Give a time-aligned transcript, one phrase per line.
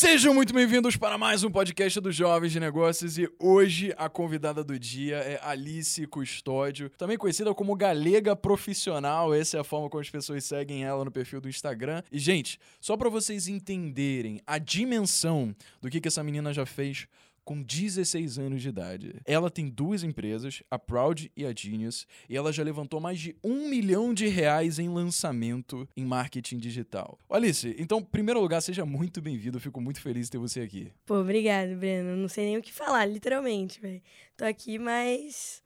[0.00, 4.62] Sejam muito bem-vindos para mais um podcast dos Jovens de Negócios e hoje a convidada
[4.62, 10.00] do dia é Alice Custódio, também conhecida como Galega Profissional, essa é a forma como
[10.00, 12.00] as pessoas seguem ela no perfil do Instagram.
[12.12, 17.08] E, gente, só para vocês entenderem a dimensão do que, que essa menina já fez
[17.48, 19.14] com 16 anos de idade.
[19.24, 23.34] Ela tem duas empresas, a Proud e a Genius, e ela já levantou mais de
[23.42, 27.18] um milhão de reais em lançamento em marketing digital.
[27.30, 29.58] Alice, então, em primeiro lugar, seja muito bem-vindo.
[29.58, 30.92] Fico muito feliz de ter você aqui.
[31.06, 32.14] Pô, obrigado, Breno.
[32.16, 34.02] Não sei nem o que falar, literalmente, velho.
[34.36, 35.62] Tô aqui, mas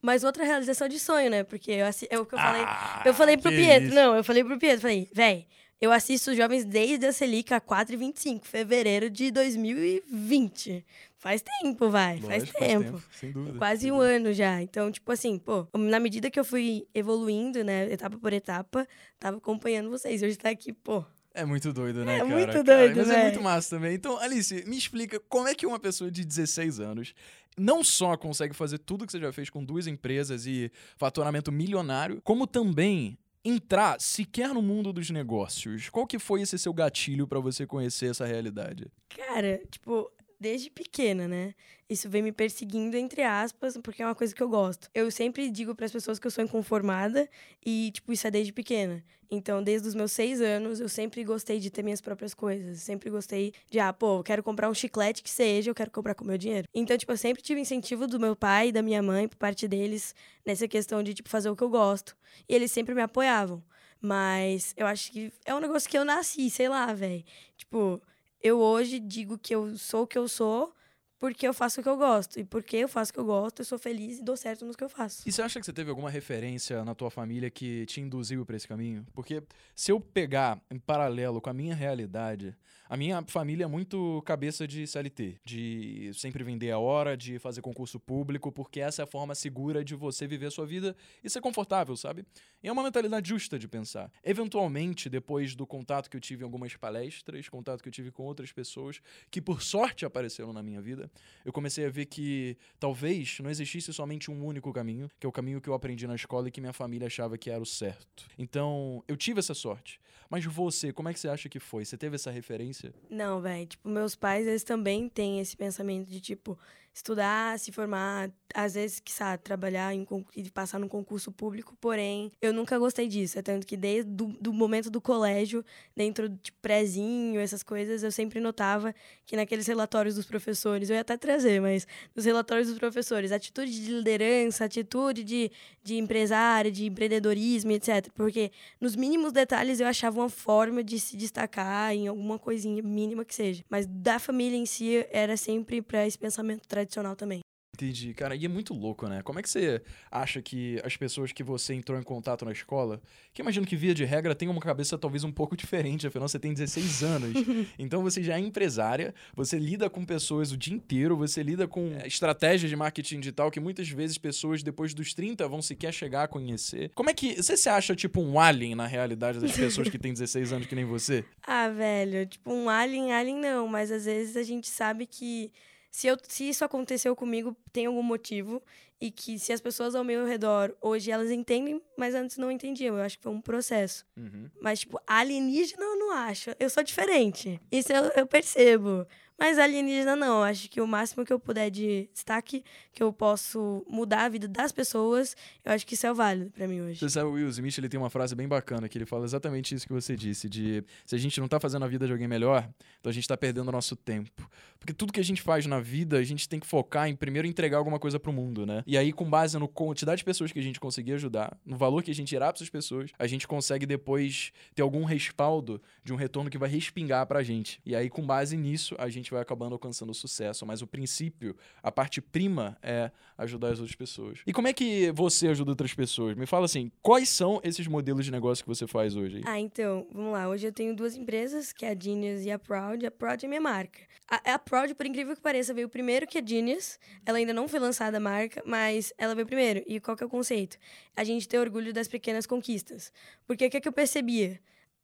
[0.00, 1.42] mas outra realização de sonho, né?
[1.42, 2.62] Porque eu, é o que eu falei.
[2.64, 3.94] Ah, eu falei pro Pietro, isso.
[3.96, 5.48] não, eu falei pro Pietro, falei, véi,
[5.78, 10.84] eu assisto os jovens desde a Selica 4 e 25, fevereiro de 2020.
[11.18, 13.02] Faz tempo, vai, faz Lógico, tempo.
[13.12, 13.58] sem dúvida.
[13.58, 14.60] Quase sem um ano já.
[14.62, 18.86] Então, tipo assim, pô, na medida que eu fui evoluindo, né, etapa por etapa,
[19.18, 20.22] tava acompanhando vocês.
[20.22, 21.04] Hoje tá aqui, pô.
[21.34, 22.30] É muito doido, né, É cara?
[22.30, 23.22] muito Cara, doido, Mas é véi.
[23.24, 23.94] muito massa também.
[23.94, 27.12] Então, Alice, me explica como é que uma pessoa de 16 anos
[27.58, 32.20] não só consegue fazer tudo que você já fez com duas empresas e faturamento milionário,
[32.22, 35.88] como também entrar sequer no mundo dos negócios.
[35.88, 38.90] Qual que foi esse seu gatilho pra você conhecer essa realidade?
[39.08, 41.54] Cara, tipo, desde pequena, né?
[41.88, 44.90] Isso vem me perseguindo, entre aspas, porque é uma coisa que eu gosto.
[44.94, 47.28] Eu sempre digo para as pessoas que eu sou inconformada
[47.64, 49.04] e, tipo, isso é desde pequena.
[49.30, 52.80] Então, desde os meus seis anos, eu sempre gostei de ter minhas próprias coisas.
[52.80, 56.14] Sempre gostei de, ah, pô, eu quero comprar um chiclete que seja, eu quero comprar
[56.14, 56.66] com meu dinheiro.
[56.74, 59.66] Então, tipo, eu sempre tive incentivo do meu pai e da minha mãe, por parte
[59.68, 62.16] deles, nessa questão de, tipo, fazer o que eu gosto.
[62.48, 63.62] E eles sempre me apoiavam.
[64.00, 67.24] Mas eu acho que é um negócio que eu nasci, sei lá, velho.
[67.56, 68.00] Tipo,
[68.46, 70.72] eu hoje digo que eu sou o que eu sou
[71.18, 72.38] porque eu faço o que eu gosto.
[72.38, 74.74] E porque eu faço o que eu gosto, eu sou feliz e dou certo no
[74.74, 75.26] que eu faço.
[75.26, 78.56] E você acha que você teve alguma referência na tua família que te induziu pra
[78.56, 79.04] esse caminho?
[79.12, 79.42] Porque
[79.74, 82.54] se eu pegar em paralelo com a minha realidade,
[82.88, 87.60] a minha família é muito cabeça de CLT, de sempre vender a hora, de fazer
[87.60, 91.28] concurso público, porque essa é a forma segura de você viver a sua vida e
[91.28, 92.24] ser confortável, sabe?
[92.62, 94.10] E é uma mentalidade justa de pensar.
[94.22, 98.24] Eventualmente, depois do contato que eu tive em algumas palestras, contato que eu tive com
[98.24, 99.00] outras pessoas,
[99.30, 101.10] que por sorte apareceram na minha vida,
[101.44, 105.32] eu comecei a ver que talvez não existisse somente um único caminho, que é o
[105.32, 108.24] caminho que eu aprendi na escola e que minha família achava que era o certo.
[108.38, 110.00] Então, eu tive essa sorte.
[110.28, 111.84] Mas você, como é que você acha que foi?
[111.84, 112.75] Você teve essa referência?
[113.10, 113.66] Não, velho.
[113.66, 116.58] Tipo, meus pais, eles também têm esse pensamento de, tipo,
[116.96, 122.32] estudar, se formar, às vezes, que sabe, trabalhar em, e passar num concurso público, porém,
[122.40, 123.38] eu nunca gostei disso.
[123.38, 125.62] É tanto que desde do, do momento do colégio,
[125.94, 128.94] dentro de prézinho, essas coisas, eu sempre notava
[129.26, 133.70] que naqueles relatórios dos professores, eu ia até trazer, mas nos relatórios dos professores, atitude
[133.84, 135.50] de liderança, atitude de,
[135.82, 138.08] de empresário, de empreendedorismo, etc.
[138.14, 138.50] Porque
[138.80, 143.34] nos mínimos detalhes eu achava uma forma de se destacar em alguma coisinha mínima que
[143.34, 143.62] seja.
[143.68, 147.40] Mas da família em si era sempre para esse pensamento tradicional também.
[147.76, 148.34] Entendi, cara.
[148.34, 149.20] E é muito louco, né?
[149.22, 153.02] Como é que você acha que as pessoas que você entrou em contato na escola,
[153.34, 156.38] que imagino que via de regra tem uma cabeça talvez um pouco diferente, afinal você
[156.38, 157.34] tem 16 anos.
[157.78, 161.92] então você já é empresária, você lida com pessoas o dia inteiro, você lida com
[161.92, 166.22] é, estratégias de marketing digital que muitas vezes pessoas depois dos 30 vão sequer chegar
[166.22, 166.90] a conhecer.
[166.94, 170.14] Como é que você se acha tipo um alien na realidade das pessoas que têm
[170.14, 171.24] 16 anos que nem você?
[171.48, 175.52] Ah, velho, tipo, um alien, alien não, mas às vezes a gente sabe que
[175.96, 178.62] se, eu, se isso aconteceu comigo, tem algum motivo.
[179.00, 182.98] E que se as pessoas ao meu redor hoje elas entendem, mas antes não entendiam.
[182.98, 184.04] Eu acho que foi um processo.
[184.14, 184.50] Uhum.
[184.60, 186.50] Mas, tipo, alienígena eu não acho.
[186.60, 187.58] Eu sou diferente.
[187.72, 189.06] Isso eu, eu percebo.
[189.38, 190.42] Mas alienígena não.
[190.42, 194.48] Acho que o máximo que eu puder de destaque, que eu posso mudar a vida
[194.48, 197.00] das pessoas, eu acho que isso é válido pra mim hoje.
[197.00, 199.74] Você sabe, o Will Smith ele tem uma frase bem bacana que ele fala exatamente
[199.74, 202.28] isso que você disse, de se a gente não tá fazendo a vida de alguém
[202.28, 202.68] melhor,
[203.00, 204.48] então a gente tá perdendo o nosso tempo.
[204.78, 207.46] Porque tudo que a gente faz na vida, a gente tem que focar em primeiro
[207.46, 208.82] entregar alguma coisa pro mundo, né?
[208.86, 212.02] E aí, com base na quantidade de pessoas que a gente conseguir ajudar, no valor
[212.02, 216.12] que a gente irá pra essas pessoas, a gente consegue depois ter algum respaldo de
[216.12, 217.80] um retorno que vai respingar pra gente.
[217.84, 220.64] E aí, com base nisso, a gente vai acabando alcançando sucesso.
[220.66, 224.40] Mas o princípio, a parte prima é ajudar as outras pessoas.
[224.46, 226.36] E como é que você ajuda outras pessoas?
[226.36, 229.42] Me fala assim, quais são esses modelos de negócio que você faz hoje?
[229.44, 230.48] Ah, então, vamos lá.
[230.48, 233.04] Hoje eu tenho duas empresas, que é a Genius e a Proud.
[233.06, 234.00] A Proud é minha marca.
[234.28, 236.98] A, a Proud, por incrível que pareça, veio primeiro que a Genius.
[237.24, 239.82] Ela ainda não foi lançada a marca, mas ela veio primeiro.
[239.86, 240.76] E qual que é o conceito?
[241.14, 243.12] A gente ter orgulho das pequenas conquistas.
[243.46, 244.60] Porque o que, é que eu percebia?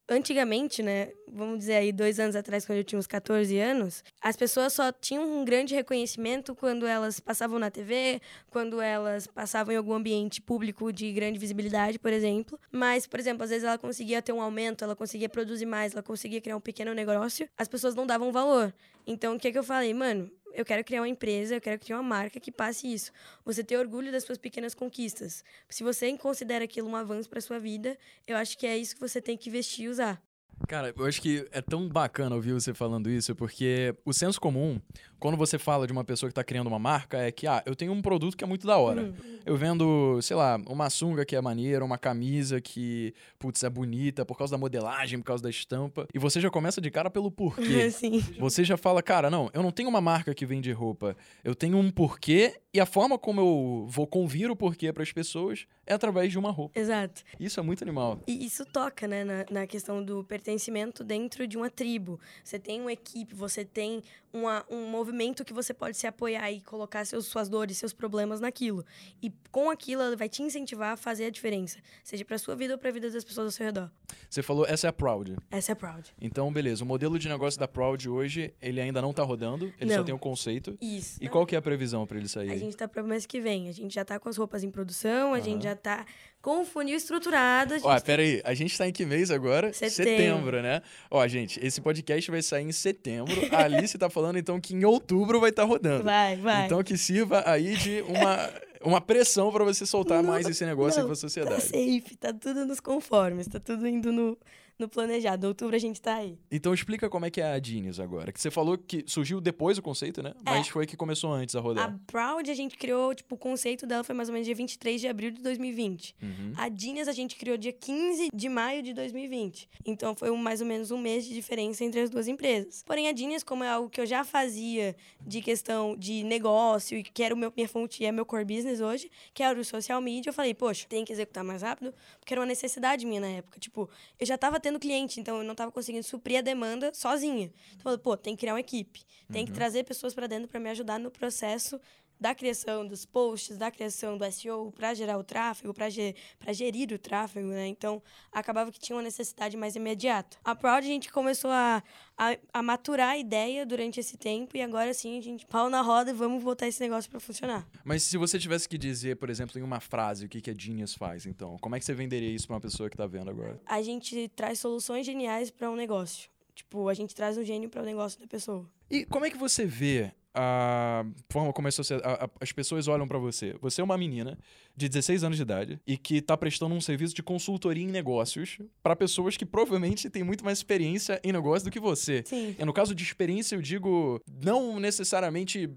[0.08, 4.37] Antigamente, né, vamos dizer aí dois anos atrás, quando eu tinha uns 14 anos, as
[4.37, 8.20] pessoas só tinham um grande reconhecimento quando elas passavam na TV,
[8.50, 12.58] quando elas passavam em algum ambiente público de grande visibilidade, por exemplo.
[12.70, 16.02] Mas, por exemplo, às vezes ela conseguia ter um aumento, ela conseguia produzir mais, ela
[16.02, 18.75] conseguia criar um pequeno negócio, as pessoas não davam valor.
[19.06, 19.93] Então, o que, é que eu falei?
[19.93, 23.12] Mano, eu quero criar uma empresa, eu quero criar uma marca que passe isso.
[23.44, 25.44] Você ter orgulho das suas pequenas conquistas.
[25.69, 27.96] Se você considera aquilo um avanço para sua vida,
[28.26, 30.22] eu acho que é isso que você tem que vestir e usar.
[30.69, 34.81] Cara, eu acho que é tão bacana ouvir você falando isso, porque o senso comum,
[35.22, 37.76] quando você fala de uma pessoa que está criando uma marca, é que, ah, eu
[37.76, 39.02] tenho um produto que é muito da hora.
[39.02, 39.14] Uhum.
[39.46, 44.26] Eu vendo, sei lá, uma sunga que é maneira, uma camisa que, putz, é bonita
[44.26, 46.08] por causa da modelagem, por causa da estampa.
[46.12, 47.88] E você já começa de cara pelo porquê.
[47.92, 48.20] Sim.
[48.36, 51.16] Você já fala, cara, não, eu não tenho uma marca que vende roupa.
[51.44, 55.12] Eu tenho um porquê e a forma como eu vou convir o porquê para as
[55.12, 56.76] pessoas é através de uma roupa.
[56.76, 57.22] Exato.
[57.38, 58.18] Isso é muito animal.
[58.26, 62.18] E isso toca, né, na, na questão do pertencimento dentro de uma tribo.
[62.42, 64.02] Você tem uma equipe, você tem
[64.32, 65.12] uma, um movimento
[65.44, 68.85] que você pode se apoiar e colocar seus, suas dores, seus problemas naquilo.
[69.23, 72.75] E com aquilo, ela vai te incentivar a fazer a diferença, seja para sua vida
[72.75, 73.91] ou para a vida das pessoas ao seu redor.
[74.29, 75.37] Você falou, essa é a Proud.
[75.50, 76.12] Essa é a Proud.
[76.20, 76.85] Então, beleza.
[76.85, 79.99] O modelo de negócio da Proud hoje, ele ainda não está rodando, ele não.
[79.99, 80.76] só tem o um conceito.
[80.81, 81.19] Isso.
[81.23, 82.50] E qual que é a previsão para ele sair?
[82.50, 83.69] A gente está para o mês que vem.
[83.69, 85.44] A gente já está com as roupas em produção, a uhum.
[85.44, 86.06] gente já está
[86.42, 87.76] com o funil estruturado.
[87.84, 89.72] Ó, peraí, a gente está em que mês agora?
[89.72, 89.94] Setembro.
[89.94, 90.62] setembro.
[90.62, 90.82] né?
[91.08, 93.34] Ó, gente, esse podcast vai sair em setembro.
[93.52, 96.02] A Alice tá falando, então, que em outubro vai estar tá rodando.
[96.02, 96.66] Vai, vai.
[96.66, 98.50] Então, que sirva aí de uma
[98.84, 101.54] uma pressão para você soltar não, mais esse negócio não, pra sociedade.
[101.54, 104.36] Tá safe, tá tudo nos conformes, tá tudo indo no,
[104.78, 105.46] no planejado.
[105.46, 106.38] Outubro a gente tá aí.
[106.50, 108.32] Então explica como é que é a Genius agora.
[108.32, 110.32] Que você falou que surgiu depois o conceito, né?
[110.44, 110.50] É.
[110.50, 111.88] Mas foi que começou antes a rodar.
[111.88, 115.00] A Proud a gente criou, tipo, o conceito dela foi mais ou menos dia 23
[115.00, 116.14] de abril de 2020.
[116.22, 116.52] Uhum.
[116.56, 119.69] A Genius a gente criou dia 15 de maio de 2020.
[119.84, 122.82] Então foi um, mais ou menos um mês de diferença entre as duas empresas.
[122.86, 127.02] Porém, a Genius, como é algo que eu já fazia de questão de negócio e
[127.02, 130.00] que era o meu, minha fonte, é meu core business hoje, que era o social
[130.00, 133.28] media, eu falei, poxa, tem que executar mais rápido, porque era uma necessidade minha na
[133.28, 133.58] época.
[133.58, 137.53] Tipo, eu já tava tendo cliente, então eu não estava conseguindo suprir a demanda sozinha.
[137.75, 139.47] Então, pô, tem que criar uma equipe, tem uhum.
[139.47, 141.81] que trazer pessoas para dentro para me ajudar no processo
[142.22, 146.14] da criação dos posts, da criação do SEO para gerar o tráfego, para ge
[146.50, 147.66] gerir o tráfego, né?
[147.66, 150.38] Então, acabava que tinha uma necessidade mais imediata.
[150.44, 151.82] A Proud, a gente começou a,
[152.16, 155.82] a, a, maturar a ideia durante esse tempo e agora sim a gente pau na
[155.82, 157.66] roda e vamos botar esse negócio para funcionar.
[157.84, 160.54] Mas se você tivesse que dizer, por exemplo, em uma frase, o que, que a
[160.56, 163.30] Genius faz, então, como é que você venderia isso para uma pessoa que está vendo
[163.30, 163.60] agora?
[163.66, 166.30] A gente traz soluções geniais para um negócio.
[166.54, 168.70] Tipo, a gente traz um gênio para o negócio da pessoa.
[168.88, 173.06] E como é que você vê a forma como a a, a, as pessoas olham
[173.06, 173.55] para você.
[173.61, 174.38] Você é uma menina
[174.76, 178.58] de 16 anos de idade e que está prestando um serviço de consultoria em negócios
[178.82, 182.23] para pessoas que provavelmente têm muito mais experiência em negócio do que você.
[182.26, 182.56] Sim.
[182.58, 185.70] E no caso de experiência, eu digo não necessariamente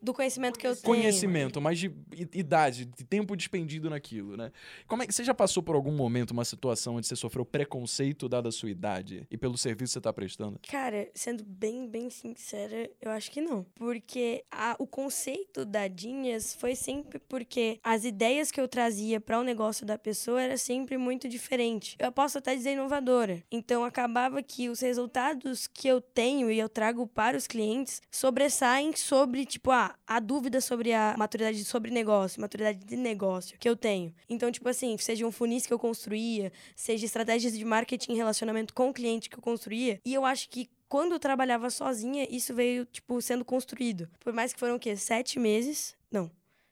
[0.00, 0.84] do conhecimento que eu tenho.
[0.84, 1.92] Conhecimento, mas de
[2.32, 4.50] idade, de tempo despendido naquilo, né?
[4.86, 8.28] Como é que você já passou por algum momento uma situação onde você sofreu preconceito
[8.28, 10.60] dada a sua idade e pelo serviço que você está prestando?
[10.68, 13.64] Cara, sendo bem, bem sincera, eu acho que não.
[13.74, 19.38] Porque a, o conceito da Dinhas foi sempre porque as ideias que eu trazia para
[19.38, 21.96] o negócio da pessoa era sempre muito diferente.
[21.98, 23.42] Eu posso até dizer inovadora.
[23.50, 28.94] Então acabava que os resultados que eu tenho e eu trago para os clientes sobressaem
[28.94, 33.76] sobre, tipo, ah, a dúvida sobre a maturidade sobre negócio, maturidade de negócio que eu
[33.76, 34.14] tenho.
[34.28, 38.88] Então, tipo assim, seja um funis que eu construía, seja estratégias de marketing relacionamento com
[38.88, 40.00] o cliente que eu construía.
[40.04, 44.08] E eu acho que quando eu trabalhava sozinha, isso veio, tipo, sendo construído.
[44.20, 44.96] Por mais que foram o quê?
[44.96, 45.94] Sete meses?
[46.10, 46.30] Não.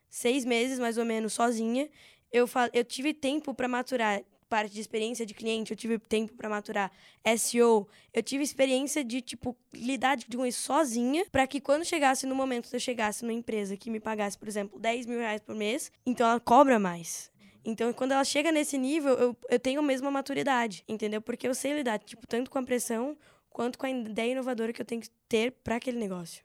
[0.09, 1.89] Seis meses, mais ou menos, sozinha.
[2.33, 6.49] Eu, eu tive tempo para maturar parte de experiência de cliente, eu tive tempo para
[6.49, 6.91] maturar
[7.37, 12.35] SEO, eu tive experiência de, tipo, lidar com isso sozinha, para que quando chegasse no
[12.35, 15.55] momento que eu chegasse numa empresa que me pagasse, por exemplo, 10 mil reais por
[15.55, 17.31] mês, então ela cobra mais.
[17.65, 21.21] Então, quando ela chega nesse nível, eu, eu tenho a mesma maturidade, entendeu?
[21.21, 23.19] Porque eu sei lidar, tipo, tanto com a pressão
[23.51, 26.45] quanto com a ideia inovadora que eu tenho que ter para aquele negócio.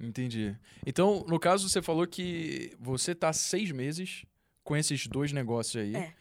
[0.00, 0.56] Entendi.
[0.86, 4.24] Então, no caso, você falou que você tá seis meses
[4.62, 5.96] com esses dois negócios aí.
[5.96, 6.14] É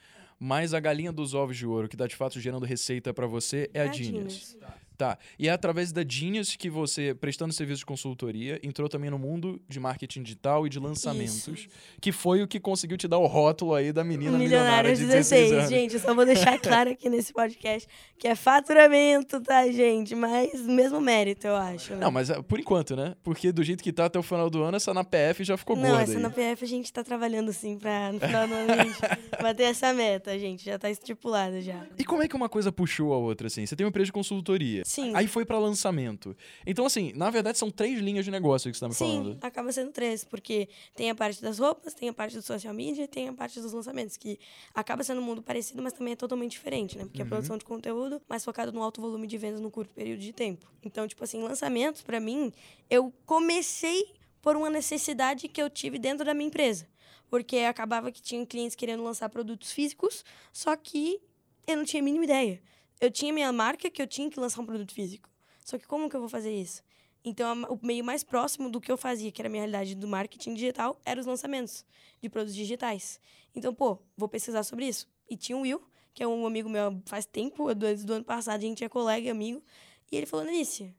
[0.44, 3.70] mas a galinha dos ovos de ouro, que dá de fato gerando receita para você,
[3.76, 4.58] é a, a Genius.
[5.02, 5.18] Tá.
[5.40, 9.60] E é através da Genius que você, prestando serviço de consultoria, entrou também no mundo
[9.68, 11.68] de marketing digital e de lançamentos, Isso.
[12.00, 15.06] que foi o que conseguiu te dar o rótulo aí da menina Milionária milionária de
[15.08, 15.70] 16 anos.
[15.72, 20.14] Gente, eu só vou deixar claro aqui nesse podcast que é faturamento, tá, gente?
[20.14, 21.94] Mas mesmo mérito, eu acho.
[21.94, 22.02] Né?
[22.02, 23.16] Não, mas é, por enquanto, né?
[23.24, 25.76] Porque do jeito que tá até o final do ano, essa na PF já ficou
[25.76, 26.20] Não, gorda essa aí.
[26.20, 29.00] na PF a gente tá trabalhando sim pra no final do ano a gente
[29.42, 30.64] bater essa meta, gente.
[30.64, 31.88] Já tá estipulada já.
[31.98, 33.66] E como é que uma coisa puxou a outra, assim?
[33.66, 34.84] Você tem uma empresa de consultoria.
[34.92, 35.16] Sim.
[35.16, 36.36] Aí foi pra lançamento.
[36.66, 39.38] Então, assim, na verdade, são três linhas de negócio que você tá me Sim, falando.
[39.42, 43.06] acaba sendo três, porque tem a parte das roupas, tem a parte do social media
[43.06, 44.38] e tem a parte dos lançamentos, que
[44.76, 47.06] acaba sendo um mundo parecido, mas também é totalmente diferente, né?
[47.06, 50.20] Porque a produção de conteúdo mais focado no alto volume de vendas no curto período
[50.20, 50.70] de tempo.
[50.84, 52.52] Então, tipo assim, lançamentos, pra mim,
[52.90, 56.86] eu comecei por uma necessidade que eu tive dentro da minha empresa.
[57.30, 61.22] Porque acabava que tinha clientes querendo lançar produtos físicos, só que
[61.66, 62.62] eu não tinha a mínima ideia.
[63.02, 65.28] Eu tinha minha marca que eu tinha que lançar um produto físico.
[65.66, 66.84] Só que como que eu vou fazer isso?
[67.26, 70.08] Então, o meio mais próximo do que eu fazia, que era a minha realidade do
[70.08, 71.84] marketing digital, eram os lançamentos
[72.22, 73.20] de produtos digitais.
[73.56, 75.08] Então, pô, vou pesquisar sobre isso.
[75.28, 75.82] E tinha o Will,
[76.14, 79.28] que é um amigo meu faz tempo, desde do ano passado, a gente é colega
[79.28, 79.64] e amigo.
[80.12, 80.94] E ele falou, Anícia,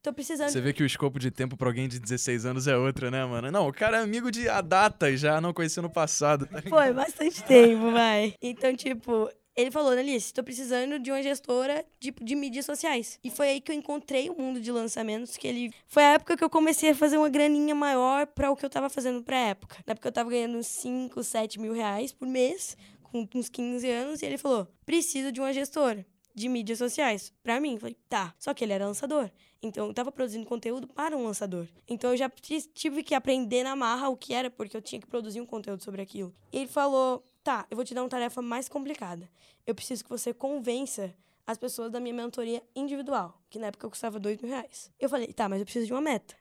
[0.00, 0.50] tô precisando...
[0.50, 3.24] Você vê que o escopo de tempo pra alguém de 16 anos é outro, né,
[3.24, 3.50] mano?
[3.50, 6.46] Não, o cara é amigo de a data já, não conhecia no passado.
[6.46, 6.62] tá?
[6.62, 8.34] Foi bastante tempo, vai.
[8.42, 9.28] Então, tipo,
[9.60, 13.18] ele falou, Alice, tô precisando de uma gestora de, de mídias sociais.
[13.24, 15.72] E foi aí que eu encontrei o mundo de lançamentos, que ele...
[15.86, 18.70] Foi a época que eu comecei a fazer uma graninha maior para o que eu
[18.70, 19.76] tava fazendo pra época.
[19.86, 24.22] Na época eu tava ganhando 5, 7 mil reais por mês, com uns 15 anos,
[24.22, 27.32] e ele falou, preciso de uma gestora de mídias sociais.
[27.42, 28.32] Pra mim, falei, tá.
[28.38, 29.28] Só que ele era lançador.
[29.60, 31.66] Então, eu tava produzindo conteúdo para um lançador.
[31.88, 35.00] Então, eu já ti- tive que aprender na marra o que era, porque eu tinha
[35.00, 36.32] que produzir um conteúdo sobre aquilo.
[36.52, 39.26] E ele falou, tá, eu vou te dar uma tarefa mais complicada.
[39.66, 41.14] Eu preciso que você convença
[41.46, 44.90] as pessoas da minha mentoria individual, que na época custava dois mil reais.
[45.00, 46.36] Eu falei, tá, mas eu preciso de uma meta.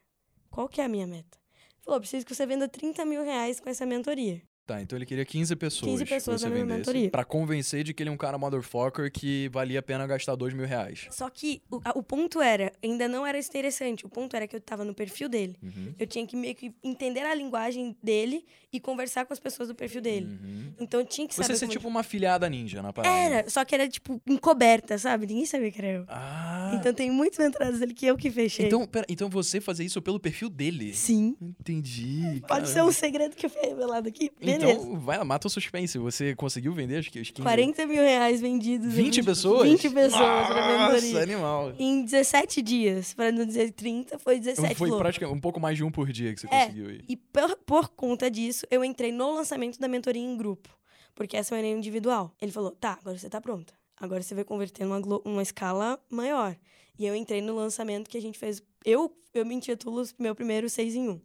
[0.50, 1.38] Qual que é a minha meta?
[1.80, 4.42] Falou, preciso que você venda 30 mil reais com essa mentoria.
[4.67, 5.89] Tá, então ele queria 15 pessoas.
[5.91, 7.09] 15 que pessoas na minha vendesse, mentoria.
[7.09, 10.53] Pra convencer de que ele é um cara motherfucker que valia a pena gastar 2
[10.53, 11.07] mil reais.
[11.09, 14.57] Só que o, a- o ponto era, ainda não era interessante, o ponto era que
[14.57, 15.55] eu tava no perfil dele.
[15.63, 15.93] Uhum.
[15.97, 19.74] Eu tinha que meio que entender a linguagem dele e conversar com as pessoas do
[19.75, 20.25] perfil dele.
[20.25, 20.74] Uhum.
[20.81, 23.15] Então eu tinha que saber Você ser tipo uma filhada ninja na parada.
[23.15, 25.27] Era, só que era tipo encoberta, sabe?
[25.27, 26.05] Ninguém sabia que era eu.
[26.09, 26.74] Ah.
[26.77, 28.65] Então tem muitas entradas dele que eu que fechei.
[28.65, 30.93] Então, pera, então você fazer isso pelo perfil dele.
[30.93, 31.38] Sim.
[31.41, 32.43] Entendi.
[32.45, 34.29] Pode ser um segredo que fui revelado aqui.
[34.38, 34.57] Beleza.
[34.58, 35.98] Então, vai lá, mata o suspense.
[35.98, 37.42] Você conseguiu vender acho que os 15?
[37.44, 38.94] 40 mil reais vendidos.
[38.94, 39.68] 20 em- pessoas?
[39.70, 41.74] 20 pessoas Nossa, animal.
[41.78, 45.02] Em 17 dias, para não dizer 30, foi 17 Foi loucos.
[45.04, 46.62] praticamente um pouco mais de um por dia que você É.
[46.66, 47.02] conseguiu aí.
[47.08, 50.70] E por, por conta disso, eu entrei no lançamento da mentoria em grupo.
[51.16, 52.32] Porque essa eu era individual.
[52.42, 53.74] Ele falou: tá, agora você tá pronta.
[54.00, 56.56] Agora você vai converter numa, numa escala maior.
[57.00, 58.62] E eu entrei no lançamento que a gente fez.
[58.86, 61.22] Eu, eu me intitulo meu primeiro 6 em 1.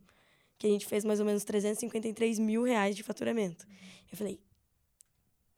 [0.62, 3.66] Que a gente fez mais ou menos 353 mil reais de faturamento.
[4.12, 4.38] Eu falei.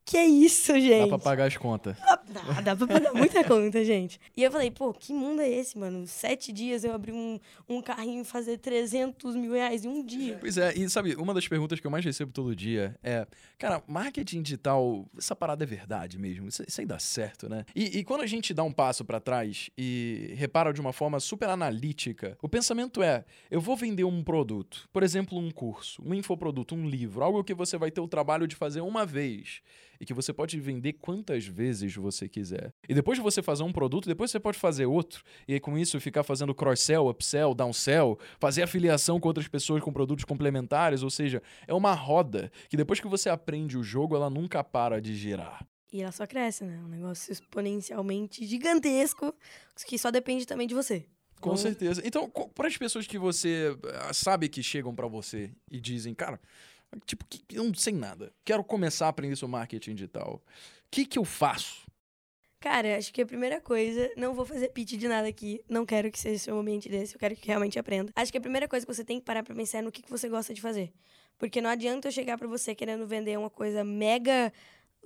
[0.05, 1.09] Que é isso, gente?
[1.11, 1.97] Dá pra pagar as contas.
[2.29, 4.21] Dá, dá pra pagar muita conta, gente.
[4.37, 6.07] E eu falei, pô, que mundo é esse, mano?
[6.07, 10.37] Sete dias eu abri um, um carrinho e fazer 300 mil reais em um dia.
[10.39, 13.83] Pois é, e sabe, uma das perguntas que eu mais recebo todo dia é: cara,
[13.87, 16.49] marketing digital, essa parada é verdade mesmo?
[16.49, 17.65] Isso, isso aí dá certo, né?
[17.75, 21.19] E, e quando a gente dá um passo pra trás e repara de uma forma
[21.19, 26.13] super analítica, o pensamento é: eu vou vender um produto, por exemplo, um curso, um
[26.13, 29.63] infoproduto, um livro, algo que você vai ter o trabalho de fazer uma vez
[30.05, 32.75] e que você pode vender quantas vezes você quiser.
[32.87, 35.79] E depois de você fazer um produto, depois você pode fazer outro, e aí com
[35.79, 41.09] isso ficar fazendo cross-sell, upsell, downsell, fazer afiliação com outras pessoas com produtos complementares, ou
[41.09, 45.17] seja, é uma roda que depois que você aprende o jogo, ela nunca para de
[45.17, 45.67] girar.
[45.91, 46.83] E ela só cresce, né?
[46.85, 49.35] Um negócio exponencialmente gigantesco
[49.87, 51.07] que só depende também de você.
[51.41, 52.03] Com Então, certeza.
[52.05, 56.41] Então, para as pessoas que você ah, sabe que chegam pra você e dizem, cara,
[57.07, 60.35] tipo, que- eu não sei nada, quero começar a aprender sobre marketing digital.
[60.37, 60.43] O
[60.91, 61.85] que que eu faço?
[62.61, 66.11] Cara, acho que a primeira coisa, não vou fazer pitch de nada aqui, não quero
[66.11, 68.11] que seja seu ambiente desse, eu quero que realmente aprenda.
[68.17, 70.03] Acho que a primeira coisa que você tem que parar pra pensar é no que,
[70.03, 70.91] que você gosta de fazer.
[71.37, 74.51] Porque não adianta eu chegar pra você querendo vender uma coisa mega,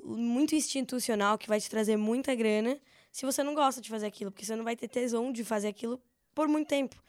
[0.04, 2.78] muito institucional, que vai te trazer muita grana,
[3.10, 5.66] se você não gosta de fazer aquilo, porque você não vai ter tesão de fazer
[5.66, 6.00] aquilo
[6.34, 7.02] por muito tempo.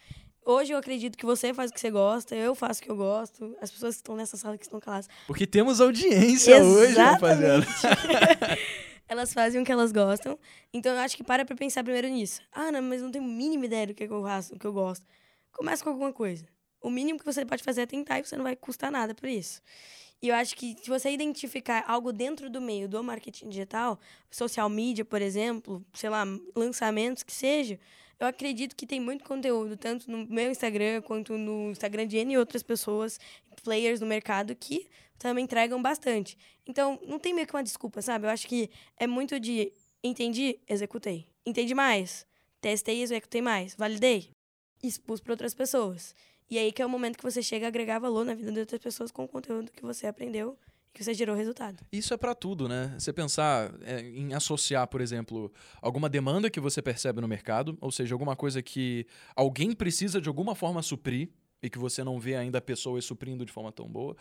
[0.49, 2.95] Hoje eu acredito que você faz o que você gosta, eu faço o que eu
[2.95, 7.67] gosto, as pessoas que estão nessa sala que estão caladas Porque temos audiência hoje, rapaziada.
[9.07, 10.39] elas fazem o que elas gostam.
[10.73, 12.41] Então eu acho que para pra pensar primeiro nisso.
[12.51, 14.65] Ah, não, mas não tenho a mínima ideia do que, que eu faço, do que
[14.65, 15.05] eu gosto.
[15.51, 16.47] Começa com alguma coisa.
[16.81, 19.29] O mínimo que você pode fazer é tentar e você não vai custar nada por
[19.29, 19.61] isso.
[20.19, 23.99] E eu acho que se você identificar algo dentro do meio do marketing digital,
[24.31, 26.25] social media, por exemplo, sei lá,
[26.55, 27.79] lançamentos que seja,
[28.19, 32.33] eu acredito que tem muito conteúdo, tanto no meu Instagram quanto no Instagram de N
[32.33, 33.19] e outras pessoas,
[33.63, 36.37] players no mercado, que também entregam bastante.
[36.67, 38.25] Então, não tem meio que uma desculpa, sabe?
[38.25, 39.71] Eu acho que é muito de
[40.03, 41.27] entendi, executei.
[41.45, 42.25] Entendi mais,
[42.61, 43.75] testei executei mais.
[43.75, 44.29] Validei,
[44.83, 46.13] expus para outras pessoas.
[46.49, 48.59] E aí que é o momento que você chega a agregar valor na vida de
[48.59, 50.57] outras pessoas com o conteúdo que você aprendeu
[50.93, 51.83] que você gerou resultado.
[51.91, 52.95] Isso é para tudo, né?
[52.97, 57.91] Você pensar é, em associar, por exemplo, alguma demanda que você percebe no mercado, ou
[57.91, 59.05] seja, alguma coisa que
[59.35, 61.29] alguém precisa de alguma forma suprir,
[61.61, 64.15] e que você não vê ainda pessoas suprindo de forma tão boa.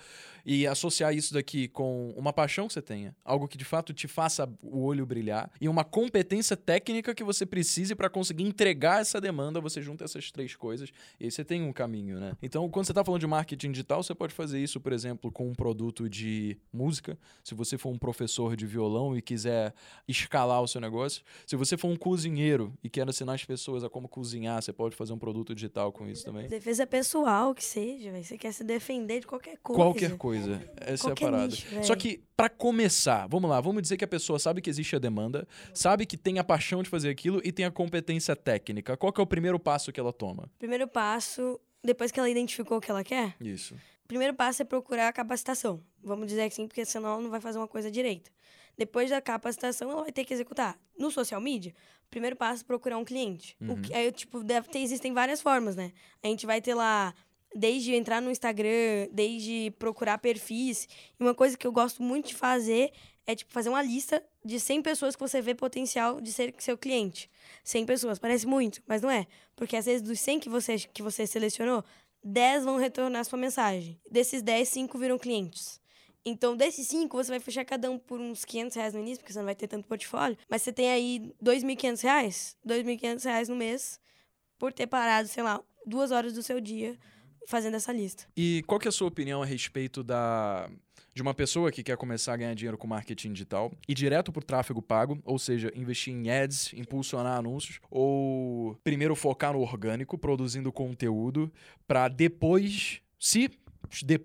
[0.45, 4.09] E associar isso daqui com uma paixão que você tenha, algo que de fato te
[4.09, 9.21] faça o olho brilhar, e uma competência técnica que você precise para conseguir entregar essa
[9.21, 12.33] demanda, você junta essas três coisas e aí você tem um caminho, né?
[12.43, 15.49] Então, quando você está falando de marketing digital, você pode fazer isso, por exemplo, com
[15.49, 17.19] um produto de música.
[17.45, 19.75] Se você for um professor de violão e quiser
[20.07, 23.89] escalar o seu negócio, se você for um cozinheiro e quer ensinar as pessoas a
[23.89, 26.49] como cozinhar, você pode fazer um produto digital com isso também.
[26.49, 28.25] Defesa pessoal pessoal que seja, véio.
[28.25, 29.83] você quer se defender de qualquer coisa.
[29.83, 30.71] Qualquer coisa.
[30.77, 31.49] Essa qualquer é a parada.
[31.49, 34.97] Nicho, Só que, para começar, vamos lá, vamos dizer que a pessoa sabe que existe
[34.97, 38.97] a demanda, sabe que tem a paixão de fazer aquilo e tem a competência técnica.
[38.97, 40.51] Qual é o primeiro passo que ela toma?
[40.59, 43.37] Primeiro passo, depois que ela identificou o que ela quer?
[43.41, 43.75] Isso.
[44.07, 45.83] Primeiro passo é procurar a capacitação.
[46.03, 48.31] Vamos dizer assim, porque senão ela não vai fazer uma coisa direito.
[48.79, 50.79] Depois da capacitação, ela vai ter que executar.
[50.97, 51.75] No social media,
[52.09, 53.57] primeiro passo é procurar um cliente.
[53.61, 53.73] Uhum.
[53.73, 55.93] O que, aí, tipo, deve ter, existem várias formas, né?
[56.23, 57.13] A gente vai ter lá,
[57.55, 60.89] desde entrar no Instagram, desde procurar perfis.
[61.19, 62.93] E uma coisa que eu gosto muito de fazer
[63.29, 66.79] é, tipo, fazer uma lista de 100 pessoas que você vê potencial de ser seu
[66.79, 67.31] cliente.
[67.63, 69.27] 100 pessoas, parece muito, mas não é.
[69.55, 71.85] Porque às vezes dos 100 que você, que você selecionou,
[72.25, 74.01] 10 vão retornar sua mensagem.
[74.11, 75.79] Desses 10, 5 viram clientes.
[76.29, 79.33] Então, desses cinco, você vai fechar cada um por uns 500 reais no início, porque
[79.33, 80.37] você não vai ter tanto portfólio.
[80.49, 83.99] Mas você tem aí 2.500 reais, 2.500 reais no mês,
[84.59, 86.99] por ter parado, sei lá, duas horas do seu dia
[87.49, 88.27] fazendo essa lista.
[88.37, 90.71] E qual que é a sua opinião a respeito da
[91.15, 94.41] de uma pessoa que quer começar a ganhar dinheiro com marketing digital e direto para
[94.41, 100.17] o tráfego pago, ou seja, investir em ads, impulsionar anúncios, ou primeiro focar no orgânico,
[100.17, 101.51] produzindo conteúdo,
[101.89, 103.51] para depois, se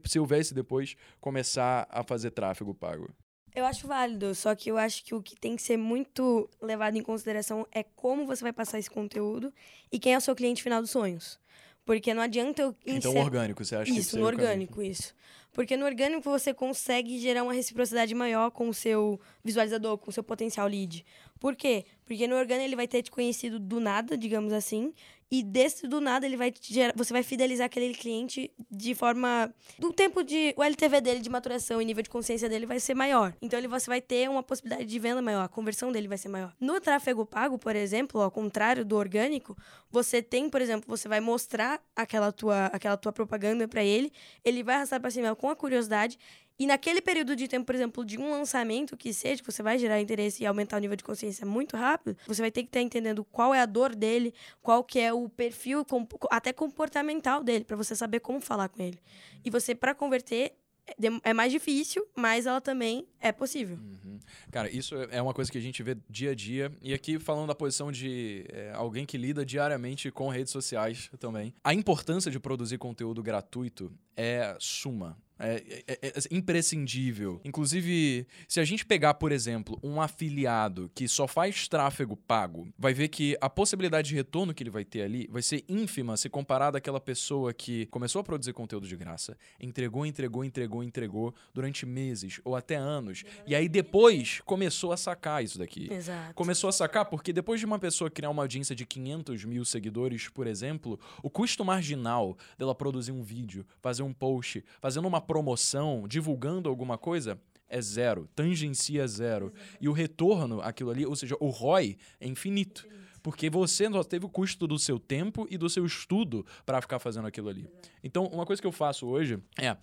[0.05, 3.10] se houvesse depois, começar a fazer tráfego pago?
[3.55, 6.98] Eu acho válido, só que eu acho que o que tem que ser muito levado
[6.98, 9.53] em consideração é como você vai passar esse conteúdo
[9.91, 11.39] e quem é o seu cliente final dos sonhos.
[11.86, 12.75] Porque não adianta eu.
[12.86, 15.13] Então, orgânico, você acha isso, Isso, no orgânico, isso.
[15.53, 20.13] Porque no orgânico você consegue gerar uma reciprocidade maior com o seu visualizador, com o
[20.13, 21.05] seu potencial lead.
[21.39, 21.86] Por quê?
[22.05, 24.93] Porque no orgânico ele vai ter te conhecido do nada, digamos assim,
[25.33, 29.91] e desse do nada ele vai gerar, você vai fidelizar aquele cliente de forma do
[29.91, 33.34] tempo de o LTV dele de maturação e nível de consciência dele vai ser maior.
[33.41, 36.30] Então ele você vai ter uma possibilidade de venda maior, a conversão dele vai ser
[36.30, 36.54] maior.
[36.60, 39.58] No tráfego pago, por exemplo, ao contrário do orgânico,
[39.89, 44.13] você tem, por exemplo, você vai mostrar aquela tua aquela tua propaganda para ele,
[44.45, 46.17] ele vai arrastar para cima com a curiosidade
[46.58, 49.77] e naquele período de tempo, por exemplo, de um lançamento que seja, que você vai
[49.77, 52.79] gerar interesse e aumentar o nível de consciência muito rápido, você vai ter que estar
[52.79, 55.86] entendendo qual é a dor dele, qual que é o perfil,
[56.32, 58.97] até comportamental dele, para você saber como falar com ele.
[59.43, 60.53] E você, para converter,
[60.88, 63.77] é, é mais difícil, mas ela também é possível.
[63.77, 64.19] Uhum.
[64.49, 66.71] Cara, isso é uma coisa que a gente vê dia a dia.
[66.82, 71.53] E aqui, falando da posição de é, alguém que lida diariamente com redes sociais também,
[71.62, 75.17] a importância de produzir conteúdo gratuito é suma.
[75.43, 77.41] É, é, é, é, imprescindível.
[77.43, 82.93] Inclusive, se a gente pegar, por exemplo, um afiliado que só faz tráfego pago, vai
[82.93, 86.29] ver que a possibilidade de retorno que ele vai ter ali vai ser ínfima se
[86.29, 91.86] comparado àquela pessoa que começou a produzir conteúdo de graça, entregou, entregou, entregou, entregou durante
[91.86, 93.23] meses ou até anos.
[93.45, 95.91] E aí depois começou a sacar isso daqui.
[95.91, 96.34] Exato.
[96.36, 100.29] Começou a sacar porque depois de uma pessoa criar uma audiência de 500 mil seguidores,
[100.29, 106.06] por exemplo, o custo marginal dela produzir um vídeo, fazer um post, fazendo uma promoção,
[106.08, 109.52] divulgando alguma coisa, é zero, tangencia zero.
[109.82, 112.88] E o retorno, aquilo ali, ou seja, o ROI é infinito.
[113.24, 117.00] Porque você só teve o custo do seu tempo e do seu estudo para ficar
[117.00, 117.67] fazendo aquilo ali.
[118.04, 119.76] Então, uma coisa que eu faço hoje é.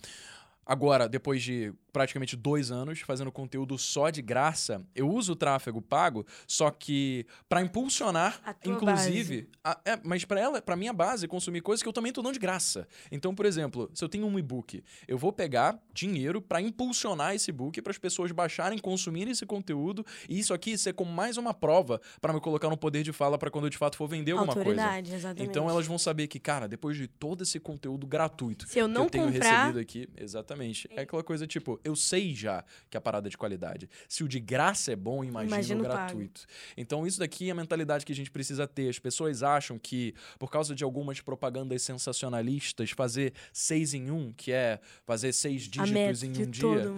[0.65, 4.85] Agora, depois de praticamente dois anos fazendo conteúdo só de graça.
[4.95, 10.61] Eu uso o tráfego pago, só que para impulsionar, inclusive, a, é, mas para ela,
[10.61, 12.87] para minha base, consumir coisas que eu também tô dando de graça.
[13.11, 17.49] Então, por exemplo, se eu tenho um e-book, eu vou pegar dinheiro para impulsionar esse
[17.49, 21.53] e-book para as pessoas baixarem, consumirem esse conteúdo e isso aqui ser como mais uma
[21.53, 24.31] prova para me colocar no poder de fala para quando eu de fato for vender
[24.31, 25.15] alguma Autoridade, coisa.
[25.15, 25.49] Exatamente.
[25.49, 29.07] Então elas vão saber que, cara, depois de todo esse conteúdo gratuito se eu não
[29.07, 29.57] que eu tenho comprar...
[29.57, 33.37] recebido aqui, exatamente, é aquela coisa tipo, eu sei já que a parada é de
[33.37, 33.89] qualidade.
[34.07, 35.97] Se o de graça é bom, imagina Imagino o pago.
[35.97, 36.45] gratuito.
[36.77, 38.89] Então, isso daqui é a mentalidade que a gente precisa ter.
[38.89, 44.51] As pessoas acham que, por causa de algumas propagandas sensacionalistas, fazer seis em um, que
[44.51, 46.93] é fazer seis dígitos em um dia,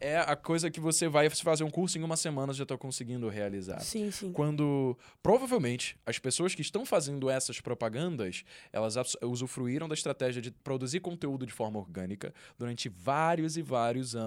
[0.00, 3.28] é a coisa que você vai fazer um curso em uma semana já está conseguindo
[3.28, 3.80] realizar.
[3.80, 4.32] Sim, sim.
[4.32, 11.00] Quando provavelmente as pessoas que estão fazendo essas propagandas, elas usufruíram da estratégia de produzir
[11.00, 14.25] conteúdo de forma orgânica durante vários e vários anos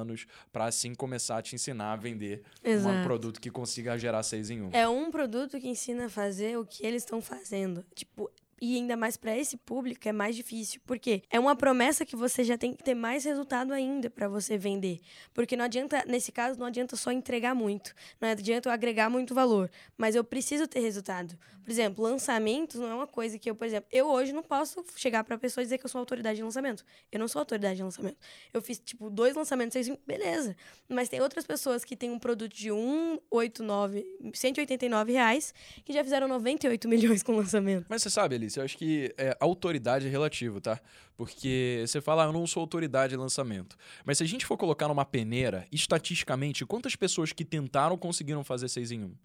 [0.51, 3.03] para assim começar a te ensinar a vender um Exato.
[3.03, 4.69] produto que consiga gerar seis em um.
[4.71, 7.85] É um produto que ensina a fazer o que eles estão fazendo.
[7.93, 8.31] Tipo,
[8.61, 12.43] e ainda mais pra esse público é mais difícil, porque é uma promessa que você
[12.43, 14.99] já tem que ter mais resultado ainda pra você vender.
[15.33, 19.33] Porque não adianta, nesse caso, não adianta só entregar muito, não adianta eu agregar muito
[19.33, 21.37] valor, mas eu preciso ter resultado.
[21.63, 24.83] Por exemplo, lançamentos não é uma coisa que eu, por exemplo, eu hoje não posso
[24.95, 26.83] chegar pra pessoa e dizer que eu sou autoridade de lançamento.
[27.11, 28.17] Eu não sou autoridade de lançamento.
[28.51, 30.55] Eu fiz tipo dois lançamentos, seis, beleza.
[30.87, 35.53] Mas tem outras pessoas que têm um produto de 189, 189 reais
[35.85, 37.85] que já fizeram 98 milhões com lançamento.
[37.87, 40.79] Mas você sabe, Eu acho que é, autoridade é relativo, tá?
[41.15, 43.75] Porque você fala, ah, eu não sou autoridade em lançamento.
[44.05, 48.69] Mas se a gente for colocar numa peneira, estatisticamente, quantas pessoas que tentaram conseguiram fazer
[48.69, 49.15] seis em um?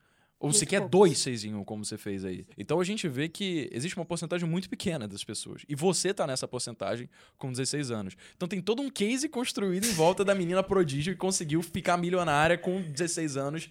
[0.44, 0.90] Ou Muito você quer poucas.
[0.90, 2.46] dois seis em um, como você fez aí.
[2.58, 5.62] Então a gente vê que existe uma porcentagem muito pequena das pessoas.
[5.66, 7.08] E você tá nessa porcentagem
[7.38, 8.14] com 16 anos.
[8.37, 12.58] Então tem todo um case construído em volta da menina prodígio que conseguiu ficar milionária
[12.58, 13.70] com 16 anos,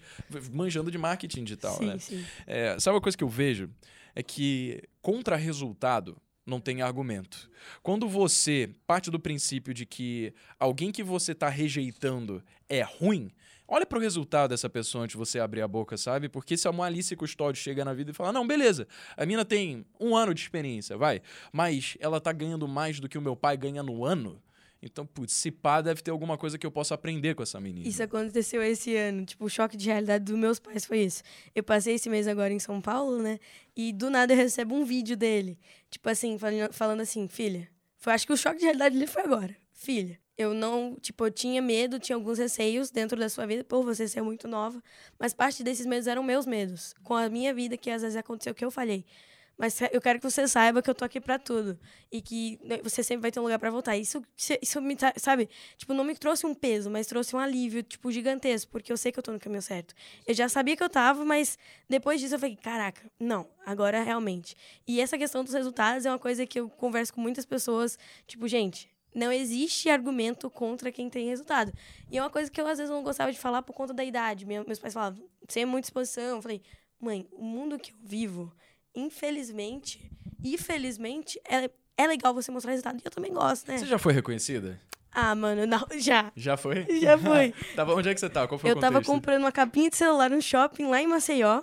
[0.52, 1.98] manjando de marketing digital, sim, né?
[1.98, 2.24] sim.
[2.46, 3.70] É, sabe uma coisa que eu vejo?
[4.14, 7.50] É que contra resultado não tem argumento.
[7.82, 13.30] Quando você parte do princípio de que alguém que você está rejeitando é ruim,
[13.66, 16.28] olha pro resultado dessa pessoa antes de você abrir a boca, sabe?
[16.28, 19.86] Porque se a Alice Custódio chega na vida e fala, não, beleza, a mina tem
[19.98, 21.22] um ano de experiência, vai,
[21.52, 24.40] mas ela tá ganhando mais do que o meu pai ganha no ano,
[24.86, 27.88] então, putz, se pá, deve ter alguma coisa que eu possa aprender com essa menina.
[27.88, 29.24] Isso aconteceu esse ano.
[29.24, 31.22] Tipo, o choque de realidade dos meus pais foi isso.
[31.54, 33.38] Eu passei esse mês agora em São Paulo, né?
[33.74, 35.58] E do nada eu recebo um vídeo dele.
[35.90, 36.36] Tipo assim,
[36.70, 37.66] falando, assim, filha.
[37.96, 39.56] Foi, acho que o choque de realidade dele foi agora.
[39.72, 40.96] Filha, eu não.
[41.00, 44.46] Tipo, eu tinha medo, tinha alguns receios dentro da sua vida, por você ser muito
[44.46, 44.82] nova.
[45.18, 46.94] Mas parte desses medos eram meus medos.
[47.02, 49.06] Com a minha vida, que às vezes aconteceu que eu falhei.
[49.56, 51.78] Mas eu quero que você saiba que eu tô aqui pra tudo.
[52.10, 53.96] E que né, você sempre vai ter um lugar pra voltar.
[53.96, 54.20] Isso,
[54.60, 55.48] isso me, tra- sabe?
[55.76, 58.70] Tipo, não me trouxe um peso, mas trouxe um alívio, tipo, gigantesco.
[58.72, 59.94] Porque eu sei que eu tô no caminho certo.
[60.26, 61.56] Eu já sabia que eu tava, mas
[61.88, 64.56] depois disso eu falei, caraca, não, agora realmente.
[64.86, 67.96] E essa questão dos resultados é uma coisa que eu converso com muitas pessoas.
[68.26, 71.72] Tipo, gente, não existe argumento contra quem tem resultado.
[72.10, 74.04] E é uma coisa que eu, às vezes, não gostava de falar por conta da
[74.04, 74.44] idade.
[74.44, 76.24] Meu- meus pais falavam, sem muita exposição.
[76.38, 76.60] Eu falei,
[77.00, 78.52] mãe, o mundo que eu vivo,
[78.94, 80.10] infelizmente
[80.42, 82.98] e felizmente, é, é legal você mostrar resultado.
[82.98, 83.78] E eu também gosto, né?
[83.78, 84.80] Você já foi reconhecida?
[85.10, 86.32] Ah, mano, não, já.
[86.36, 86.86] Já foi?
[87.00, 87.54] Já foi.
[87.74, 88.48] tava, onde é que você tava?
[88.48, 89.10] Qual foi Eu o tava contexto?
[89.12, 91.62] comprando uma capinha de celular no shopping lá em Maceió.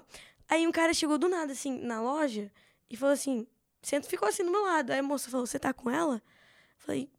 [0.50, 2.52] Aí um cara chegou do nada, assim, na loja
[2.90, 3.46] e falou assim:
[3.82, 4.92] senta, ficou assim do meu lado.
[4.92, 6.16] Aí a moça falou: Você tá com ela?
[6.16, 7.10] Eu falei,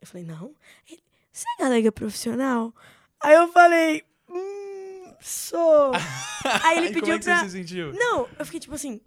[0.00, 0.54] eu falei, não.
[0.90, 2.74] Ele, você é galega profissional?
[3.20, 5.92] Aí eu falei, hum, sou.
[6.64, 7.38] Aí ele pediu como é que pra.
[7.38, 7.92] você se sentiu?
[7.92, 9.00] Não, eu fiquei tipo assim.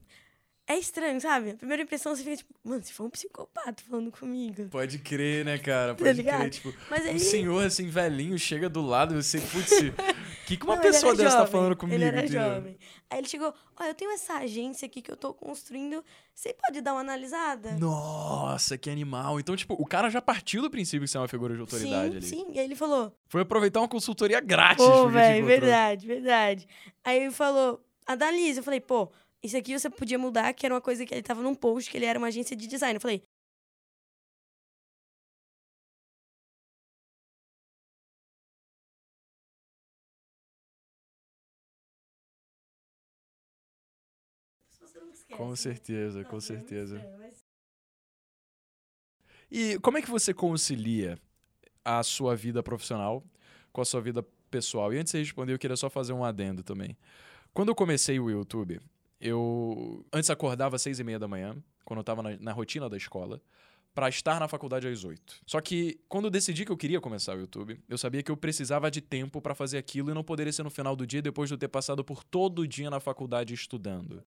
[0.67, 1.51] É estranho, sabe?
[1.51, 4.67] A primeira impressão você fica tipo, mano, se for um psicopata falando comigo.
[4.69, 5.93] Pode crer, né, cara?
[5.93, 6.39] Tá Pode ligado?
[6.39, 6.49] crer.
[6.49, 7.15] Tipo, Mas aí.
[7.15, 9.93] um senhor assim, velhinho, chega do lado e você, putz, o
[10.47, 11.95] que, que uma Não, pessoa dessa tá jovem, falando comigo?
[11.95, 12.79] Ele era jovem.
[13.11, 16.03] Aí ele chegou, olha, eu tenho essa agência aqui que eu tô construindo.
[16.33, 17.73] Você pode dar uma analisada?
[17.73, 19.39] Nossa, que animal.
[19.39, 22.09] Então, tipo, o cara já partiu do princípio que você é uma figura de autoridade
[22.09, 22.25] sim, ali.
[22.25, 22.45] sim.
[22.53, 24.83] E aí ele falou, Foi aproveitar uma consultoria grátis.
[24.83, 26.67] pô, te velho, verdade, verdade.
[27.03, 28.61] Aí ele falou, analisa.
[28.61, 29.11] Eu falei, pô,
[29.45, 31.97] isso aqui você podia mudar, que era uma coisa que ele tava num post, que
[31.97, 32.95] ele era uma agência de design.
[32.95, 33.23] Eu falei,
[45.31, 46.99] Com certeza, com certeza.
[49.49, 51.17] E como é que você concilia
[51.83, 53.23] a sua vida profissional
[53.71, 54.93] com a sua vida pessoal?
[54.93, 56.97] E antes de você responder, eu queria só fazer um adendo também.
[57.53, 58.79] Quando eu comecei o YouTube,
[59.25, 62.87] eu antes acordava às seis e meia da manhã, quando eu estava na, na rotina
[62.87, 63.41] da escola,
[63.93, 65.37] para estar na faculdade às oito.
[65.45, 68.37] Só que quando eu decidi que eu queria começar o YouTube, eu sabia que eu
[68.37, 71.49] precisava de tempo para fazer aquilo e não poderia ser no final do dia depois
[71.49, 74.23] de eu ter passado por todo o dia na faculdade estudando.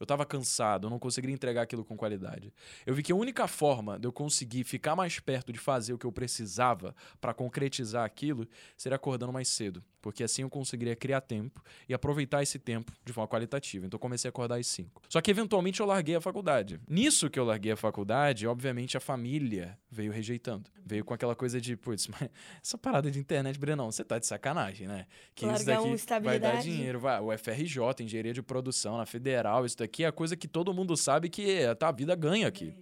[0.00, 2.52] Eu tava cansado, eu não conseguiria entregar aquilo com qualidade.
[2.86, 5.98] Eu vi que a única forma de eu conseguir ficar mais perto de fazer o
[5.98, 9.82] que eu precisava para concretizar aquilo seria acordando mais cedo.
[10.00, 13.86] Porque assim eu conseguiria criar tempo e aproveitar esse tempo de forma qualitativa.
[13.86, 15.02] Então eu comecei a acordar às 5.
[15.08, 16.80] Só que eventualmente eu larguei a faculdade.
[16.88, 20.70] Nisso que eu larguei a faculdade, obviamente a família veio rejeitando.
[20.84, 22.30] Veio com aquela coisa de, putz, mas
[22.62, 25.06] essa parada de internet, Brenão, você tá de sacanagem, né?
[25.34, 27.00] Que isso Largar daqui uma vai dar dinheiro.
[27.00, 30.72] Vai, o FRJ, engenharia de produção, na federal, isso daqui é a coisa que todo
[30.74, 32.74] mundo sabe que é, tá, a vida ganha aqui.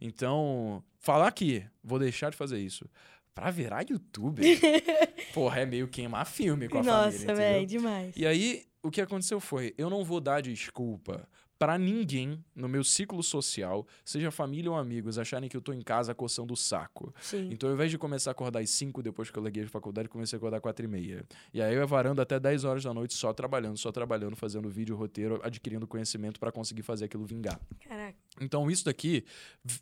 [0.00, 2.88] Então, falar que vou deixar de fazer isso
[3.34, 4.44] pra virar youtuber,
[5.34, 8.16] porra, é meio queimar filme com a família, Nossa, velho, demais.
[8.16, 12.84] E aí, o que aconteceu foi, eu não vou dar desculpa pra ninguém no meu
[12.84, 17.14] ciclo social, seja família ou amigos, acharem que eu tô em casa coçando o saco.
[17.20, 17.48] Sim.
[17.50, 20.08] Então, ao invés de começar a acordar às 5 depois que eu larguei a faculdade,
[20.08, 21.24] comecei a acordar às 4 e meia.
[21.52, 24.68] E aí eu ia varando até 10 horas da noite só trabalhando, só trabalhando, fazendo
[24.68, 27.60] vídeo, roteiro, adquirindo conhecimento pra conseguir fazer aquilo vingar.
[27.80, 28.16] Caraca.
[28.40, 29.24] Então, isso daqui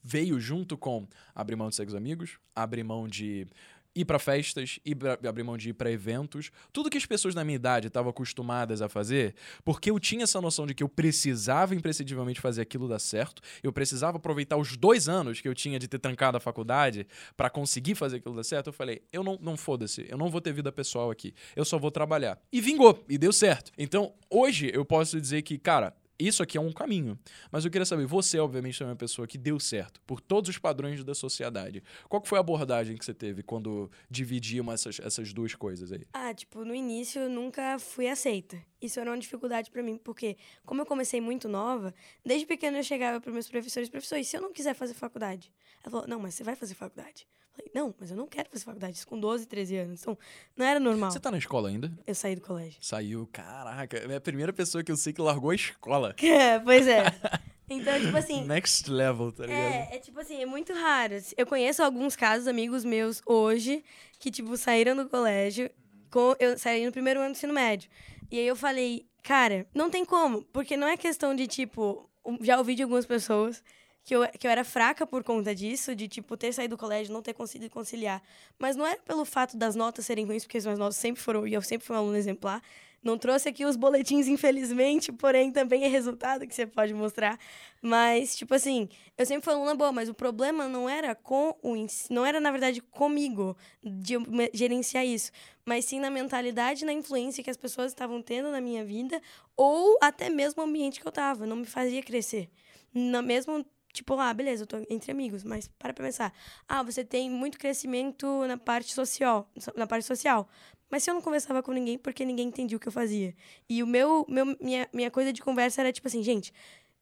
[0.02, 3.46] veio junto com abrir mão de os amigos, abrir mão de
[3.94, 7.34] ir pra festas, ir pra, abrir mão de ir pra eventos, tudo que as pessoas
[7.34, 10.88] da minha idade estavam acostumadas a fazer, porque eu tinha essa noção de que eu
[10.88, 15.78] precisava imprescindivelmente fazer aquilo dar certo, eu precisava aproveitar os dois anos que eu tinha
[15.78, 19.38] de ter trancado a faculdade pra conseguir fazer aquilo dar certo, eu falei, eu não,
[19.40, 22.38] não foda-se, eu não vou ter vida pessoal aqui, eu só vou trabalhar.
[22.52, 23.70] E vingou, e deu certo.
[23.78, 27.18] Então, hoje eu posso dizer que, cara, isso aqui é um caminho.
[27.50, 30.58] Mas eu queria saber, você, obviamente, é uma pessoa que deu certo por todos os
[30.58, 31.82] padrões da sociedade.
[32.08, 36.04] Qual foi a abordagem que você teve quando dividiam essas, essas duas coisas aí?
[36.12, 38.60] Ah, tipo, no início eu nunca fui aceita.
[38.80, 42.82] Isso era uma dificuldade pra mim, porque como eu comecei muito nova, desde pequena eu
[42.82, 45.52] chegava para meus professores, professores, se eu não quiser fazer faculdade?
[45.82, 47.26] Ela falou: "Não, mas você vai fazer faculdade".
[47.56, 48.96] Falei: "Não, mas eu não quero fazer faculdade".
[48.96, 50.00] Isso com 12, 13 anos.
[50.00, 50.18] Então,
[50.56, 51.10] não era normal.
[51.10, 51.92] Você tá na escola ainda?
[52.06, 52.78] Eu saí do colégio.
[52.80, 56.14] Saiu, caraca, é a primeira pessoa que eu sei que largou a escola.
[56.24, 57.04] É, pois é.
[57.68, 59.58] Então, tipo assim, Next level, tá ligado?
[59.58, 61.14] É, é tipo assim, é muito raro.
[61.36, 63.82] Eu conheço alguns casos, amigos meus hoje,
[64.18, 65.70] que, tipo, saíram do colégio,
[66.10, 67.88] com, eu saí no primeiro ano do ensino médio.
[68.30, 72.08] E aí eu falei, cara, não tem como, porque não é questão de, tipo,
[72.42, 73.62] já ouvi de algumas pessoas
[74.04, 77.12] que eu, que eu era fraca por conta disso, de, tipo, ter saído do colégio,
[77.12, 78.22] não ter conseguido conciliar.
[78.58, 81.46] Mas não era pelo fato das notas serem ruins, porque as minhas notas sempre foram,
[81.46, 82.62] e eu sempre fui um aluno exemplar.
[83.02, 87.38] Não trouxe aqui os boletins, infelizmente, porém também é resultado que você pode mostrar.
[87.82, 91.74] Mas, tipo assim, eu sempre fui aluna boa, mas o problema não era com o
[92.08, 94.14] não era, na verdade, comigo de
[94.54, 95.30] gerenciar isso,
[95.66, 99.20] mas sim na mentalidade na influência que as pessoas estavam tendo na minha vida,
[99.54, 102.48] ou até mesmo o ambiente que eu tava, não me fazia crescer.
[102.94, 106.34] Na mesmo, tipo, ah, beleza, eu tô entre amigos, mas para pra pensar.
[106.68, 110.48] Ah, você tem muito crescimento na parte social, na parte social.
[110.90, 113.34] Mas se eu não conversava com ninguém, porque ninguém entendia o que eu fazia.
[113.68, 116.52] E o meu, meu minha, minha coisa de conversa era tipo assim, gente,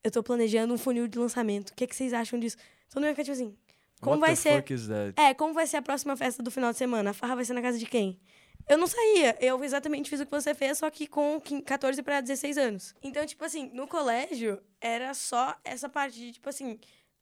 [0.05, 1.71] eu tô planejando um funil de lançamento.
[1.71, 2.57] O que, é que vocês acham disso?
[2.91, 3.57] Todo mundo fica tipo assim,
[4.01, 4.65] como What vai ser?
[5.17, 7.11] É, como vai ser a próxima festa do final de semana?
[7.11, 8.21] A farra vai ser na casa de quem?
[8.69, 9.37] Eu não saía.
[9.41, 12.95] Eu exatamente fiz o que você fez, só que com 15 14 para 16 anos.
[13.03, 16.79] Então, tipo assim, no colégio, era só essa parte de, tipo assim,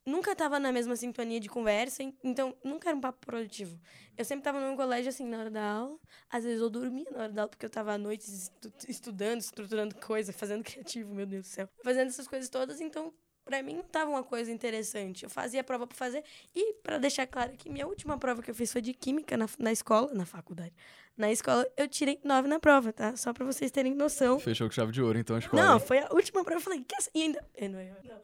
[0.06, 3.78] nunca tava na mesma sintonia de conversa, en- então nunca era um papo produtivo.
[4.16, 5.98] Eu sempre tava no colégio, assim, na hora da aula.
[6.28, 9.40] Às vezes eu dormia na hora da aula, porque eu tava à noite estu- estudando,
[9.40, 10.62] estruturando coisa, fazendo
[10.94, 11.68] criativo, meu Deus do céu.
[11.82, 13.12] Fazendo essas coisas todas, então
[13.50, 15.24] Pra mim não tava uma coisa interessante.
[15.24, 16.22] Eu fazia a prova pra fazer.
[16.54, 19.48] E pra deixar claro que minha última prova que eu fiz foi de química na,
[19.58, 20.72] na escola, na faculdade.
[21.16, 23.16] Na escola eu tirei nove na prova, tá?
[23.16, 24.38] Só pra vocês terem noção.
[24.38, 25.60] Fechou com chave de ouro, então, a escola.
[25.60, 26.60] Não, foi a última prova.
[26.60, 27.10] Eu falei, que essa...
[27.12, 27.44] E ainda.
[27.56, 28.20] Eu não, eu não.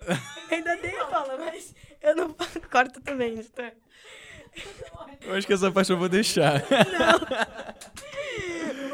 [0.48, 2.32] Ainda dei a aula, mas eu não.
[2.70, 3.72] Corta também, tá?
[5.22, 6.62] Eu acho que essa parte eu vou deixar.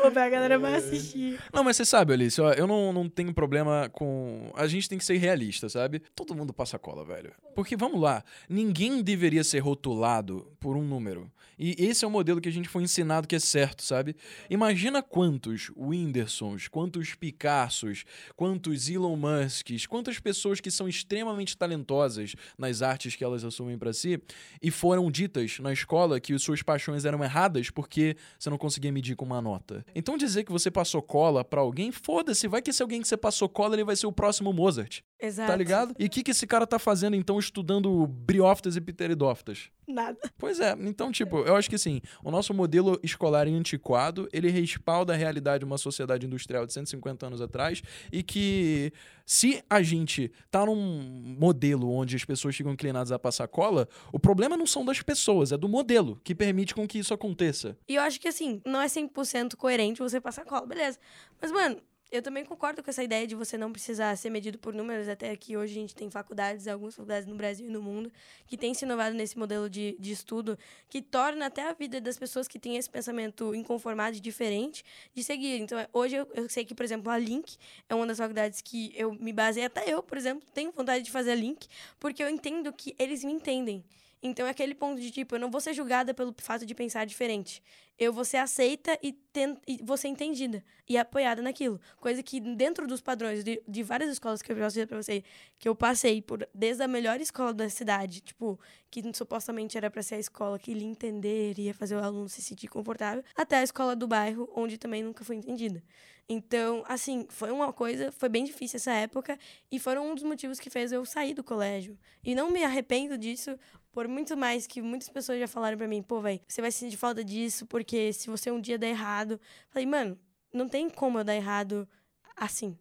[0.02, 1.38] Pô, a galera vai assistir.
[1.52, 4.50] Não, mas você sabe, Alice, ó, eu não, não tenho problema com.
[4.54, 6.00] A gente tem que ser realista, sabe?
[6.16, 7.32] Todo mundo passa cola, velho.
[7.54, 11.30] Porque, vamos lá, ninguém deveria ser rotulado por um número.
[11.64, 14.16] E esse é o modelo que a gente foi ensinado que é certo, sabe?
[14.50, 22.82] Imagina quantos Whindersons, quantos Picassos, quantos Elon Musks, quantas pessoas que são extremamente talentosas nas
[22.82, 24.20] artes que elas assumem pra si
[24.60, 29.14] e foram ditas na escola que suas paixões eram erradas porque você não conseguia medir
[29.14, 29.86] com uma nota.
[29.94, 33.16] Então dizer que você passou cola pra alguém, foda-se, vai que esse alguém que você
[33.16, 35.50] passou cola, ele vai ser o próximo Mozart, Exato.
[35.50, 35.94] tá ligado?
[35.96, 39.70] E o que, que esse cara tá fazendo então estudando briófitas e pteridófitas?
[39.86, 40.18] Nada.
[40.36, 44.50] Pois é, então, tipo, eu acho que assim, o nosso modelo escolar é antiquado, ele
[44.50, 48.92] respalda a realidade de uma sociedade industrial de 150 anos atrás e que
[49.24, 54.18] se a gente tá num modelo onde as pessoas ficam inclinadas a passar cola, o
[54.18, 57.76] problema não são das pessoas, é do modelo que permite com que isso aconteça.
[57.88, 60.98] E eu acho que, assim, não é 100% coerente você passar cola, beleza.
[61.40, 61.78] Mas, mano,
[62.12, 65.34] Eu também concordo com essa ideia de você não precisar ser medido por números, até
[65.34, 68.12] que hoje a gente tem faculdades, algumas faculdades no Brasil e no mundo,
[68.46, 70.58] que têm se inovado nesse modelo de, de estudo,
[70.90, 75.24] que torna até a vida das pessoas que têm esse pensamento inconformado e diferente de
[75.24, 75.58] seguir.
[75.58, 77.56] Então, é, hoje eu, eu sei que, por exemplo, a Link
[77.88, 81.10] é uma das faculdades que eu me baseei, até eu, por exemplo, tenho vontade de
[81.10, 81.66] fazer a Link,
[81.98, 83.82] porque eu entendo que eles me entendem.
[84.22, 87.04] Então é aquele ponto de tipo, eu não vou ser julgada pelo fato de pensar
[87.04, 87.60] diferente.
[87.98, 91.80] Eu vou ser aceita e, ten, e vou ser entendida e apoiada naquilo.
[92.00, 95.24] Coisa que dentro dos padrões de, de várias escolas que eu posso dizer pra você,
[95.58, 98.58] que eu passei por desde a melhor escola da cidade, tipo,
[98.90, 102.42] que supostamente era para ser a escola que lhe entender, ia fazer o aluno se
[102.42, 105.82] sentir confortável, até a escola do bairro, onde também nunca fui entendida.
[106.28, 109.38] Então, assim, foi uma coisa, foi bem difícil essa época
[109.70, 111.98] e foram um dos motivos que fez eu sair do colégio.
[112.24, 113.58] E não me arrependo disso,
[113.92, 116.96] por muito mais que muitas pessoas já falaram para mim, pô, velho, você vai sentir
[116.96, 119.38] falta disso, porque se você um dia der errado.
[119.68, 120.18] Falei, mano,
[120.52, 121.86] não tem como eu dar errado
[122.34, 122.76] assim.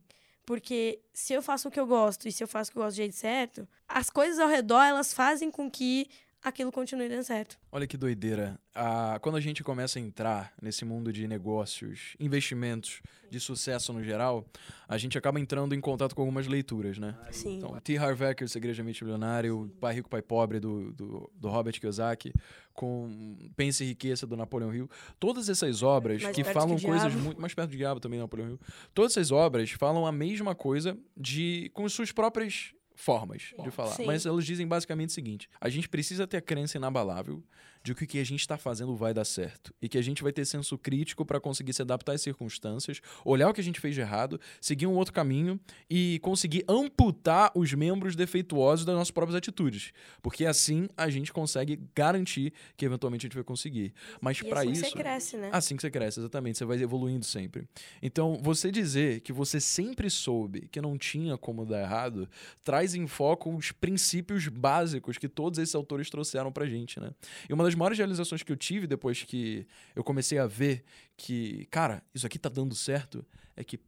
[0.45, 2.83] Porque se eu faço o que eu gosto e se eu faço o que eu
[2.83, 6.09] gosto do jeito certo, as coisas ao redor, elas fazem com que
[6.43, 7.57] aquilo continue dando certo.
[7.71, 8.59] Olha que doideira.
[8.73, 14.03] Ah, quando a gente começa a entrar nesse mundo de negócios, investimentos, de sucesso no
[14.03, 14.45] geral,
[14.87, 17.15] a gente acaba entrando em contato com algumas leituras, né?
[17.31, 17.57] Sim.
[17.57, 17.97] Então, T.
[17.97, 22.33] Harv Eker, Segredamente Milionário, Pai Rico, Pai Pobre, do, do, do Robert Kiyosaki,
[22.73, 24.89] com Pense e Riqueza, do Napoleão Hill.
[25.17, 27.39] Todas essas obras Mais que falam que coisas muito...
[27.39, 28.59] Mais perto do diabo também, Napoleão Hill.
[28.93, 33.91] Todas essas obras falam a mesma coisa de com suas próprias formas de falar.
[33.91, 34.05] Sim.
[34.05, 37.43] Mas elas dizem basicamente o seguinte: a gente precisa ter a crença inabalável
[37.83, 40.21] de que o que a gente está fazendo vai dar certo e que a gente
[40.23, 43.79] vai ter senso crítico para conseguir se adaptar às circunstâncias, olhar o que a gente
[43.79, 49.11] fez de errado, seguir um outro caminho e conseguir amputar os membros defeituosos das nossas
[49.11, 49.91] próprias atitudes,
[50.21, 53.93] porque assim a gente consegue garantir que eventualmente a gente vai conseguir.
[54.19, 55.49] Mas para assim isso você cresce, né?
[55.51, 56.57] Assim que você cresce, exatamente.
[56.57, 57.67] Você vai evoluindo sempre.
[58.01, 62.27] Então, você dizer que você sempre soube que não tinha como dar errado,
[62.63, 67.11] traz em foco os princípios básicos que todos esses autores trouxeram pra gente, né?
[67.49, 70.83] E uma das maiores realizações que eu tive depois que eu comecei a ver
[71.17, 73.79] que, cara, isso aqui tá dando certo, é que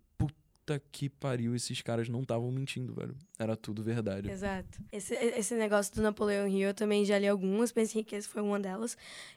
[0.63, 3.15] puta que pariu, esses caras não estavam mentindo, velho.
[3.37, 4.31] Era tudo verdade.
[4.31, 4.79] Exato.
[4.91, 8.41] Esse, esse negócio do Napoleão Hill, eu também já li algumas, Pense em Riqueza foi
[8.41, 8.95] uma delas.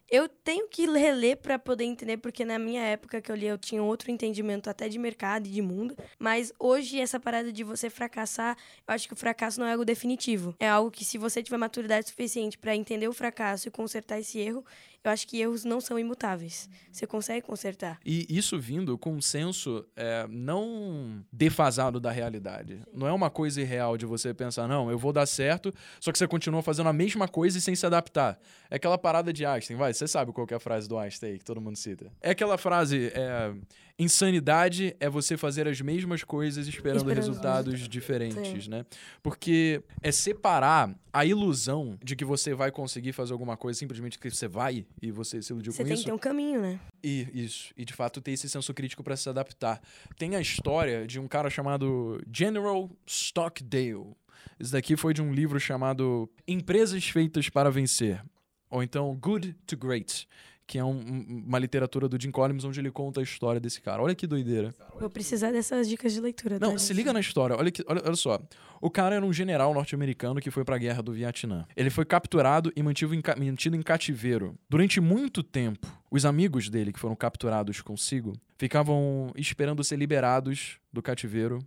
[0.08, 3.58] Eu tenho que reler para poder entender, porque na minha época que eu li, eu
[3.58, 5.96] tinha outro entendimento até de mercado e de mundo.
[6.18, 9.84] Mas hoje, essa parada de você fracassar, eu acho que o fracasso não é algo
[9.84, 10.54] definitivo.
[10.60, 14.38] É algo que, se você tiver maturidade suficiente para entender o fracasso e consertar esse
[14.38, 14.64] erro,
[15.08, 16.68] eu acho que erros não são imutáveis.
[16.90, 17.98] Você consegue consertar.
[18.04, 22.80] E isso vindo com um senso é, não defasado da realidade.
[22.92, 26.18] Não é uma coisa irreal de você pensar, não, eu vou dar certo, só que
[26.18, 28.38] você continua fazendo a mesma coisa e sem se adaptar.
[28.70, 31.38] É aquela parada de Einstein, vai, você sabe qual é a frase do Einstein aí,
[31.38, 32.10] que todo mundo cita.
[32.20, 33.54] É aquela frase, é,
[33.98, 38.84] insanidade é você fazer as mesmas coisas esperando, Esperando resultados diferentes, né?
[39.22, 44.30] Porque é separar a ilusão de que você vai conseguir fazer alguma coisa simplesmente porque
[44.30, 46.02] você vai e você se iludiu Você com tem isso.
[46.04, 46.78] que ter um caminho, né?
[47.02, 47.72] E isso.
[47.76, 49.80] E de fato ter esse senso crítico para se adaptar.
[50.18, 54.14] Tem a história de um cara chamado General Stockdale.
[54.60, 58.22] Isso daqui foi de um livro chamado Empresas Feitas para Vencer.
[58.68, 60.28] Ou então Good to Great.
[60.66, 63.80] Que é um- um- uma literatura do Jim Collins onde ele conta a história desse
[63.80, 64.02] cara.
[64.02, 64.74] Olha que doideira.
[64.98, 66.58] Vou precisar dessas dicas de leitura.
[66.58, 66.96] Não, tá, se gente?
[66.96, 67.54] liga na história.
[67.56, 68.40] Olha, que, olha, olha só.
[68.80, 71.64] O cara era um general norte-americano que foi pra guerra do Vietnã.
[71.76, 74.58] Ele foi capturado e mantido em, mantido em cativeiro.
[74.68, 81.00] Durante muito tempo, os amigos dele que foram capturados consigo ficavam esperando ser liberados do
[81.00, 81.60] cativeiro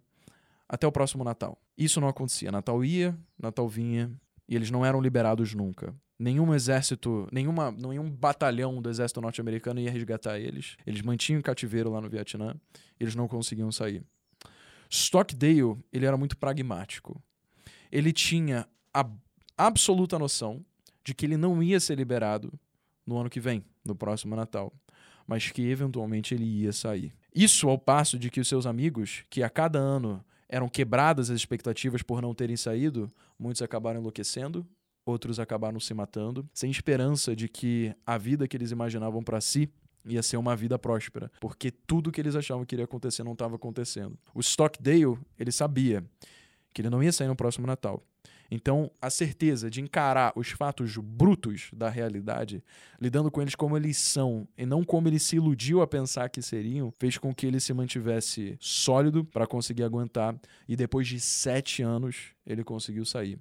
[0.67, 1.57] até o próximo Natal.
[1.77, 2.51] Isso não acontecia.
[2.51, 4.11] Natal ia, Natal vinha
[4.47, 5.95] e eles não eram liberados nunca.
[6.19, 10.75] Nenhum exército, nenhuma, nenhum batalhão do exército norte-americano ia resgatar eles.
[10.85, 12.55] Eles mantinham cativeiro lá no Vietnã.
[12.99, 14.03] Eles não conseguiam sair.
[14.89, 17.21] Stockdale, ele era muito pragmático.
[17.89, 19.07] Ele tinha a
[19.57, 20.63] absoluta noção
[21.05, 22.51] de que ele não ia ser liberado
[23.05, 24.73] no ano que vem, no próximo Natal,
[25.25, 27.13] mas que eventualmente ele ia sair.
[27.33, 31.37] Isso ao passo de que os seus amigos, que a cada ano eram quebradas as
[31.37, 34.67] expectativas por não terem saído, muitos acabaram enlouquecendo,
[35.09, 39.69] outros acabaram se matando, sem esperança de que a vida que eles imaginavam para si
[40.05, 43.55] ia ser uma vida próspera, porque tudo que eles achavam que iria acontecer não estava
[43.55, 44.17] acontecendo.
[44.33, 46.03] O Stockdale, ele sabia
[46.73, 48.03] que ele não ia sair no próximo Natal.
[48.51, 52.63] Então, a certeza de encarar os fatos brutos da realidade,
[52.99, 56.41] lidando com eles como eles são e não como ele se iludiu a pensar que
[56.41, 60.35] seriam, fez com que ele se mantivesse sólido para conseguir aguentar.
[60.67, 63.37] E depois de sete anos, ele conseguiu sair.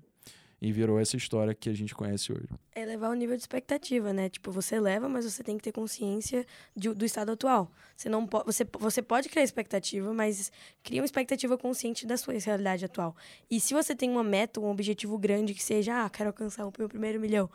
[0.61, 2.49] E virou essa história que a gente conhece hoje.
[2.75, 4.29] É levar o nível de expectativa, né?
[4.29, 6.45] Tipo, você leva, mas você tem que ter consciência
[6.75, 7.71] de, do estado atual.
[7.97, 10.51] Você não pode, você, você pode criar expectativa, mas
[10.83, 13.17] cria uma expectativa consciente da sua realidade atual.
[13.51, 16.73] E se você tem uma meta, um objetivo grande que seja, ah, quero alcançar o
[16.77, 17.49] meu primeiro milhão.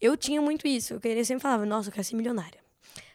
[0.00, 0.94] Eu tinha muito isso.
[0.94, 2.60] Eu queria sempre falava, nossa, eu quero ser milionária.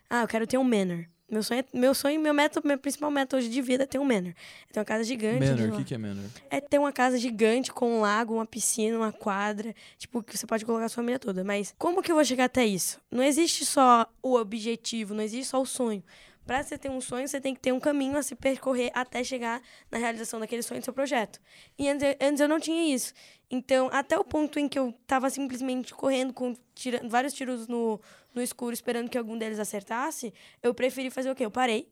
[0.10, 1.08] Ah, eu quero ter um manor.
[1.34, 3.98] Meu sonho, é, meu sonho, meu meta, meu principal meta hoje de vida é ter
[3.98, 4.36] um manor.
[4.72, 5.39] Ter uma casa gigante.
[5.39, 6.30] Manor, o que, que é manor?
[6.48, 10.46] É ter uma casa gigante com um lago, uma piscina, uma quadra, tipo, que você
[10.46, 11.43] pode colocar a sua família toda.
[11.43, 13.02] Mas como que eu vou chegar até isso?
[13.10, 16.04] Não existe só o objetivo, não existe só o sonho.
[16.46, 19.24] Para você ter um sonho, você tem que ter um caminho a se percorrer até
[19.24, 21.39] chegar na realização daquele sonho do seu projeto.
[21.80, 23.14] E antes, antes eu não tinha isso.
[23.49, 27.99] Então, até o ponto em que eu estava simplesmente correndo, com tira, vários tiros no,
[28.34, 31.46] no escuro, esperando que algum deles acertasse, eu preferi fazer o quê?
[31.46, 31.90] Eu parei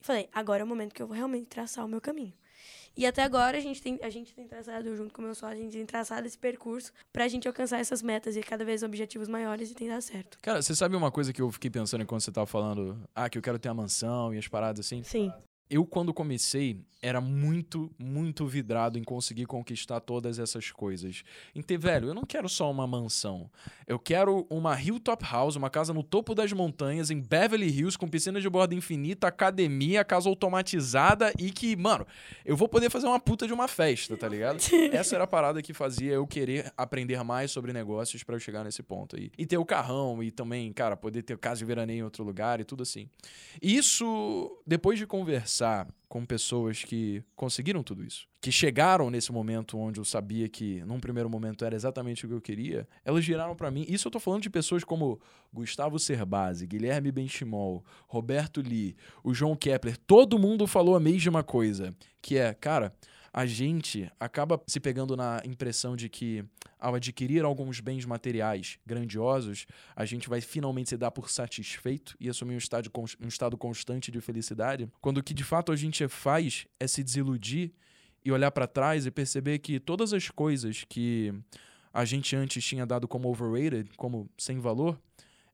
[0.00, 2.34] e falei, agora é o momento que eu vou realmente traçar o meu caminho.
[2.96, 5.56] E até agora a gente tem, a gente tem traçado, junto com o meu sócio,
[5.56, 9.28] a gente tem traçado esse percurso pra gente alcançar essas metas e cada vez objetivos
[9.28, 10.36] maiores e tem dado certo.
[10.42, 13.38] Cara, você sabe uma coisa que eu fiquei pensando enquanto você tava falando, ah, que
[13.38, 15.04] eu quero ter a mansão e as paradas assim?
[15.04, 15.32] Sim.
[15.70, 21.22] Eu, quando comecei, era muito, muito vidrado em conseguir conquistar todas essas coisas.
[21.54, 23.50] Então, velho, eu não quero só uma mansão.
[23.86, 28.08] Eu quero uma hilltop house, uma casa no topo das montanhas, em Beverly Hills, com
[28.08, 32.06] piscina de borda infinita, academia, casa automatizada e que, mano,
[32.44, 34.58] eu vou poder fazer uma puta de uma festa, tá ligado?
[34.92, 38.64] Essa era a parada que fazia eu querer aprender mais sobre negócios para eu chegar
[38.64, 39.30] nesse ponto aí.
[39.38, 42.60] E ter o carrão e também, cara, poder ter casa de veraneio em outro lugar
[42.60, 43.08] e tudo assim.
[43.62, 45.57] Isso, depois de conversar
[46.08, 50.98] com pessoas que conseguiram tudo isso, que chegaram nesse momento onde eu sabia que num
[50.98, 53.84] primeiro momento era exatamente o que eu queria, elas giraram para mim.
[53.88, 55.20] Isso eu tô falando de pessoas como
[55.52, 61.94] Gustavo Cerbasi, Guilherme Benchimol, Roberto Lee, o João Kepler, todo mundo falou a mesma coisa,
[62.22, 62.94] que é, cara,
[63.32, 66.44] a gente acaba se pegando na impressão de que,
[66.78, 72.28] ao adquirir alguns bens materiais grandiosos, a gente vai finalmente se dar por satisfeito e
[72.28, 76.06] assumir um estado, um estado constante de felicidade, quando o que de fato a gente
[76.08, 77.72] faz é se desiludir
[78.24, 81.32] e olhar para trás e perceber que todas as coisas que
[81.92, 85.00] a gente antes tinha dado como overrated, como sem valor,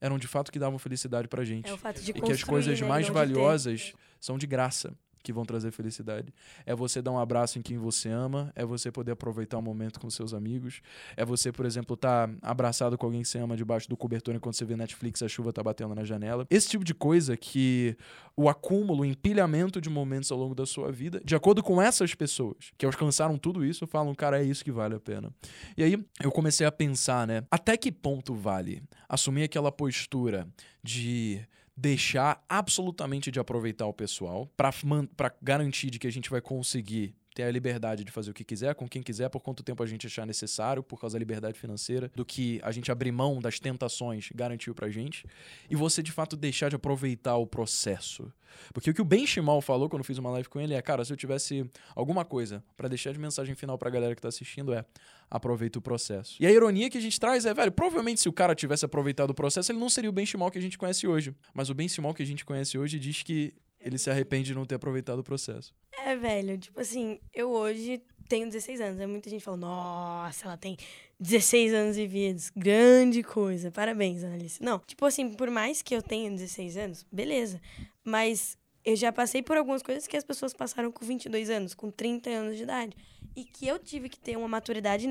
[0.01, 1.69] eram de fato que davam felicidade pra gente.
[1.69, 4.95] É o fato de e que as coisas né, mais valiosas são de graça
[5.25, 6.33] que vão trazer felicidade.
[6.67, 9.99] É você dar um abraço em quem você ama, é você poder aproveitar um momento
[9.99, 10.83] com seus amigos,
[11.17, 14.35] é você, por exemplo, estar tá abraçado com alguém que você ama debaixo do cobertor
[14.35, 16.47] enquanto você vê Netflix, a chuva tá batendo na janela.
[16.51, 17.97] Esse tipo de coisa que
[18.37, 22.15] o acúmulo, o empilhamento de momentos ao longo da sua vida, de acordo com essas
[22.15, 25.33] pessoas que alcançaram tudo isso, falam, cara, é isso que vale a pena.
[25.77, 30.47] E aí eu comecei a pensar, né, até que ponto vale assumir aquela postura
[30.83, 31.41] de
[31.77, 37.43] deixar absolutamente de aproveitar o pessoal para garantir de que a gente vai conseguir ter
[37.43, 40.07] a liberdade de fazer o que quiser, com quem quiser, por quanto tempo a gente
[40.07, 44.31] achar necessário, por causa da liberdade financeira, do que a gente abrir mão das tentações
[44.35, 45.27] garantiu pra gente,
[45.69, 48.33] e você de fato deixar de aproveitar o processo.
[48.73, 50.81] Porque o que o Ben Shimal falou quando eu fiz uma live com ele é,
[50.81, 54.29] cara, se eu tivesse alguma coisa para deixar de mensagem final pra galera que tá
[54.29, 54.85] assistindo é
[55.29, 56.37] aproveita o processo.
[56.41, 59.31] E a ironia que a gente traz é, velho, provavelmente se o cara tivesse aproveitado
[59.31, 61.35] o processo, ele não seria o Ben Shimal que a gente conhece hoje.
[61.53, 63.53] Mas o Ben Shimal que a gente conhece hoje diz que
[63.85, 65.75] ele se arrepende de não ter aproveitado o processo.
[65.93, 69.01] É, velho, tipo assim, eu hoje tenho 16 anos.
[69.01, 70.77] Aí muita gente fala, nossa, ela tem
[71.21, 72.51] 16 anos vividos.
[72.57, 73.71] Grande coisa.
[73.71, 74.63] Parabéns, Annalise.
[74.63, 77.61] Não, tipo assim, por mais que eu tenha 16 anos, beleza.
[78.03, 81.91] Mas eu já passei por algumas coisas que as pessoas passaram com 22 anos, com
[81.91, 82.97] 30 anos de idade.
[83.37, 85.07] E que eu tive que ter uma maturidade,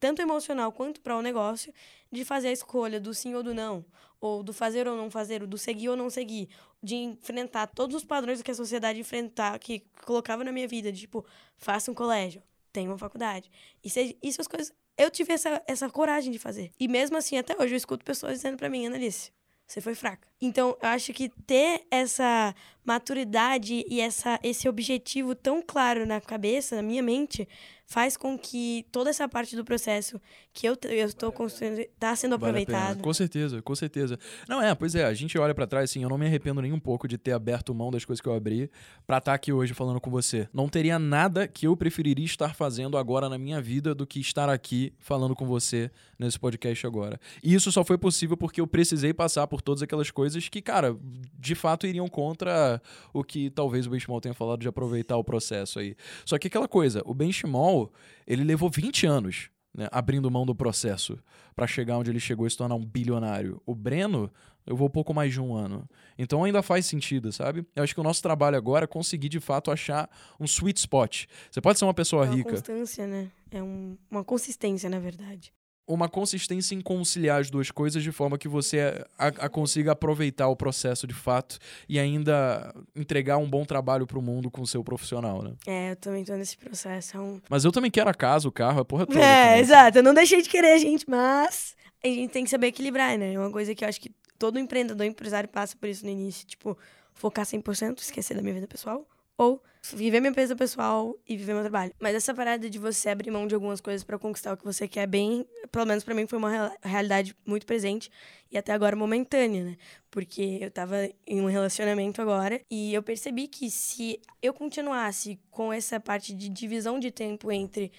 [0.00, 1.72] tanto emocional quanto para o negócio,
[2.10, 3.84] de fazer a escolha do sim ou do não
[4.20, 6.48] ou do fazer ou não fazer, do seguir ou não seguir,
[6.86, 11.26] de enfrentar todos os padrões que a sociedade enfrentar, que colocava na minha vida, tipo,
[11.58, 12.40] faça um colégio,
[12.72, 13.50] tenha uma faculdade.
[13.82, 14.72] Isso, isso as coisas.
[14.96, 16.70] Eu tive essa, essa coragem de fazer.
[16.78, 19.32] E mesmo assim, até hoje, eu escuto pessoas dizendo para mim, Annalise,
[19.66, 20.28] você foi fraca.
[20.40, 22.54] Então, eu acho que ter essa
[22.86, 27.48] maturidade e essa, esse objetivo tão claro na cabeça, na minha mente,
[27.86, 30.20] faz com que toda essa parte do processo
[30.52, 33.00] que eu estou construindo está sendo vale aproveitada.
[33.00, 34.18] Com certeza, com certeza.
[34.48, 36.72] Não é, pois é, a gente olha para trás assim, eu não me arrependo nem
[36.72, 38.68] um pouco de ter aberto mão das coisas que eu abri
[39.06, 40.48] para estar tá aqui hoje falando com você.
[40.52, 44.48] Não teria nada que eu preferiria estar fazendo agora na minha vida do que estar
[44.48, 47.20] aqui falando com você nesse podcast agora.
[47.42, 50.96] E isso só foi possível porque eu precisei passar por todas aquelas coisas que, cara,
[51.38, 52.75] de fato iriam contra
[53.12, 55.96] o que talvez o Benchimol tenha falado de aproveitar o processo aí.
[56.24, 57.92] Só que aquela coisa, o Benchimol,
[58.26, 61.18] ele levou 20 anos né, abrindo mão do processo
[61.54, 63.60] para chegar onde ele chegou e se tornar um bilionário.
[63.66, 64.30] O Breno,
[64.66, 65.88] eu vou pouco mais de um ano.
[66.18, 67.64] Então ainda faz sentido, sabe?
[67.76, 70.10] Eu acho que o nosso trabalho agora é conseguir de fato achar
[70.40, 71.26] um sweet spot.
[71.50, 72.50] Você pode ser uma pessoa é uma rica.
[72.50, 73.30] Constância, né?
[73.50, 75.52] É um, uma consistência, na verdade.
[75.86, 80.48] Uma consistência em conciliar as duas coisas de forma que você a, a consiga aproveitar
[80.48, 81.58] o processo de fato
[81.88, 85.54] e ainda entregar um bom trabalho pro mundo com o seu profissional, né?
[85.66, 87.16] É, eu também tô nesse processo.
[87.16, 87.40] É um...
[87.48, 89.20] Mas eu também quero a casa, o carro, a porra toda.
[89.20, 89.60] É, também.
[89.60, 89.98] exato.
[89.98, 93.34] Eu não deixei de querer, gente, mas a gente tem que saber equilibrar, né?
[93.34, 96.46] É uma coisa que eu acho que todo empreendedor, empresário passa por isso no início.
[96.46, 96.76] Tipo,
[97.14, 99.06] focar 100%, esquecer da minha vida pessoal.
[99.38, 99.62] Ou
[99.94, 101.92] viver minha empresa pessoal e viver meu trabalho.
[102.00, 104.88] Mas essa parada de você abrir mão de algumas coisas para conquistar o que você
[104.88, 108.10] quer bem, pelo menos para mim foi uma real- realidade muito presente
[108.50, 109.76] e até agora momentânea, né?
[110.10, 115.72] Porque eu tava em um relacionamento agora e eu percebi que se eu continuasse com
[115.72, 117.92] essa parte de divisão de tempo entre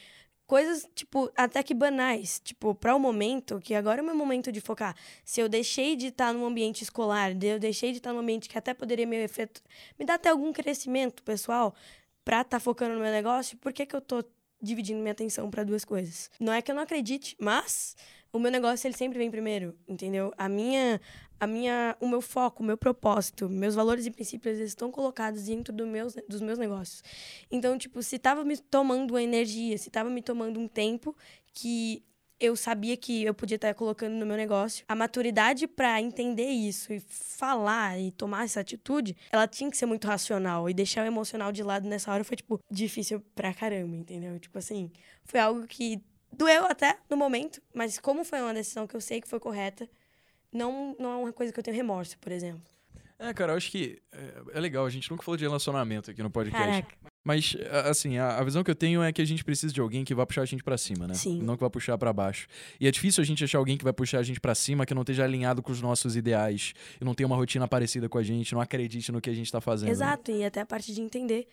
[0.47, 4.51] coisas, tipo, até que banais, tipo, para o momento, que agora é o meu momento
[4.51, 4.95] de focar.
[5.23, 8.57] Se eu deixei de estar num ambiente escolar, eu deixei de estar num ambiente que
[8.57, 9.61] até poderia me efetu...
[9.99, 11.75] me dar até algum crescimento pessoal
[12.23, 14.23] pra estar focando no meu negócio, por que que eu tô
[14.61, 16.31] dividindo minha atenção para duas coisas?
[16.39, 17.95] Não é que eu não acredite, mas
[18.38, 20.31] o meu negócio ele sempre vem primeiro, entendeu?
[20.38, 21.01] A minha
[21.39, 25.45] a minha o meu foco, o meu propósito, meus valores e princípios eles estão colocados
[25.45, 27.03] dentro do meus, dos meus negócios.
[27.51, 31.15] Então, tipo, se tava me tomando uma energia, se tava me tomando um tempo
[31.53, 32.03] que
[32.39, 36.93] eu sabia que eu podia estar colocando no meu negócio, a maturidade para entender isso
[36.93, 41.07] e falar e tomar essa atitude, ela tinha que ser muito racional e deixar o
[41.07, 44.39] emocional de lado nessa hora foi tipo difícil pra caramba, entendeu?
[44.39, 44.91] Tipo assim,
[45.25, 45.99] foi algo que
[46.32, 49.89] doeu até no momento, mas como foi uma decisão que eu sei que foi correta,
[50.51, 52.63] não não é uma coisa que eu tenho remorso, por exemplo.
[53.19, 54.86] É, cara, eu acho que é, é legal.
[54.86, 56.63] A gente nunca falou de relacionamento aqui no podcast.
[56.67, 56.95] Caraca.
[57.23, 60.05] Mas, assim, a, a visão que eu tenho é que a gente precisa de alguém
[60.05, 61.13] que vai puxar a gente pra cima, né?
[61.15, 61.41] Sim.
[61.41, 62.47] Não que vai puxar pra baixo.
[62.80, 64.93] E é difícil a gente achar alguém que vai puxar a gente pra cima que
[64.93, 68.23] não esteja alinhado com os nossos ideais e não tenha uma rotina parecida com a
[68.23, 69.88] gente, não acredite no que a gente tá fazendo.
[69.88, 69.93] né?
[69.93, 71.47] Exato, e até a parte de entender.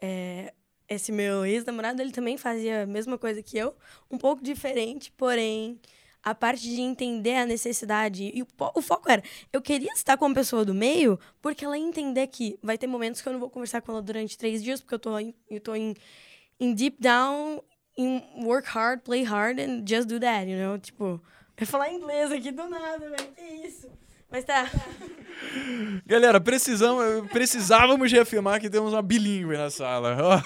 [0.00, 0.52] É,
[0.92, 3.74] esse meu ex-namorado, ele também fazia a mesma coisa que eu,
[4.10, 5.80] um pouco diferente, porém,
[6.22, 8.30] a parte de entender a necessidade.
[8.34, 9.22] E o, o foco era,
[9.52, 12.86] eu queria estar com uma pessoa do meio, porque ela ia entender que vai ter
[12.86, 15.34] momentos que eu não vou conversar com ela durante três dias, porque eu tô em,
[15.50, 15.94] eu tô em,
[16.60, 17.62] em deep down,
[17.96, 20.78] em work hard, play hard, and just do that, you know?
[20.78, 21.20] Tipo,
[21.56, 23.88] eu falar inglês aqui do nada, velho, que isso?
[24.32, 24.64] Mas tá.
[26.06, 30.42] Galera, precisamos, precisávamos reafirmar que temos uma bilíngue na sala.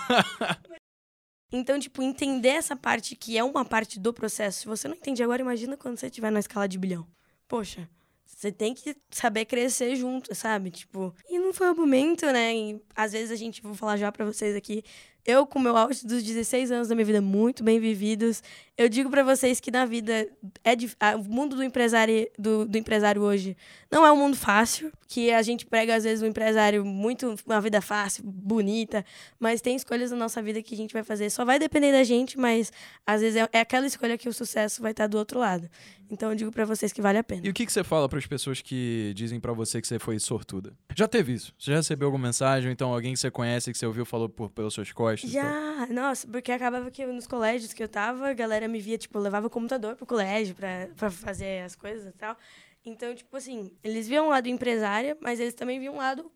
[1.52, 4.62] Então, tipo, entender essa parte que é uma parte do processo.
[4.62, 7.06] Se você não entende agora, imagina quando você estiver na escala de bilhão.
[7.46, 7.88] Poxa,
[8.24, 10.72] você tem que saber crescer junto, sabe?
[10.72, 12.54] Tipo, e não foi o momento, né?
[12.54, 14.82] E às vezes a gente, vou falar já pra vocês aqui,
[15.24, 18.42] eu com meu auge dos 16 anos da minha vida muito bem vividos,
[18.78, 20.28] eu digo pra vocês que na vida
[20.62, 23.56] é dif- o mundo do empresário do, do empresário hoje
[23.90, 27.60] não é um mundo fácil, que a gente prega às vezes um empresário muito uma
[27.60, 29.04] vida fácil, bonita,
[29.38, 31.30] mas tem escolhas na nossa vida que a gente vai fazer.
[31.30, 32.72] Só vai depender da gente, mas
[33.06, 35.68] às vezes é, é aquela escolha que o sucesso vai estar do outro lado.
[36.10, 37.42] Então eu digo pra vocês que vale a pena.
[37.44, 39.98] E o que, que você fala para as pessoas que dizem pra você que você
[39.98, 40.72] foi sortuda?
[40.94, 41.52] Já teve isso?
[41.58, 44.50] Você já recebeu alguma mensagem, então alguém que você conhece, que você ouviu, falou por,
[44.50, 45.28] pelas suas costas?
[45.30, 49.16] Já, nossa, porque acabava que nos colégios que eu tava, a galera me via, tipo,
[49.18, 52.36] eu levava o computador pro colégio pra, pra fazer as coisas e tal.
[52.84, 56.30] Então, tipo assim, eles viam o lado empresária, mas eles também viam o lado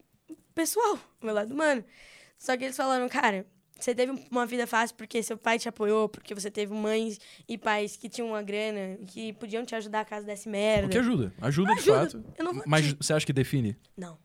[0.54, 1.84] pessoal, o meu lado humano.
[2.38, 3.46] Só que eles falaram, cara,
[3.78, 7.18] você teve uma vida fácil porque seu pai te apoiou, porque você teve mães
[7.48, 10.86] e pais que tinham uma grana, que podiam te ajudar caso desse merda.
[10.86, 11.32] O que ajuda?
[11.40, 12.10] Ajuda, de Ajuda.
[12.10, 12.62] fato.
[12.66, 13.76] Mas te- você acha que define?
[13.96, 14.18] Não.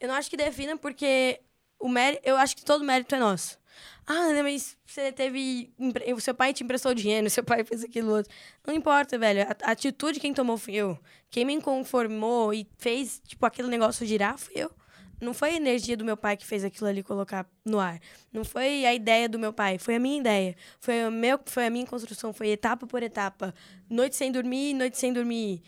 [0.00, 1.40] Eu não acho que defina porque
[1.82, 3.58] o mérito, eu acho que todo mérito é nosso.
[4.06, 5.72] Ah, mas você teve.
[6.14, 8.32] O seu pai te emprestou dinheiro, seu pai fez aquilo outro.
[8.66, 9.42] Não importa, velho.
[9.42, 10.98] A, atitude quem tomou fui eu.
[11.30, 14.70] Quem me conformou e fez, tipo, aquele negócio girar fui eu.
[15.20, 18.00] Não foi a energia do meu pai que fez aquilo ali colocar no ar.
[18.32, 20.56] Não foi a ideia do meu pai, foi a minha ideia.
[20.80, 23.54] Foi, o meu, foi a minha construção, foi etapa por etapa.
[23.88, 25.62] Noite sem dormir, noite sem dormir.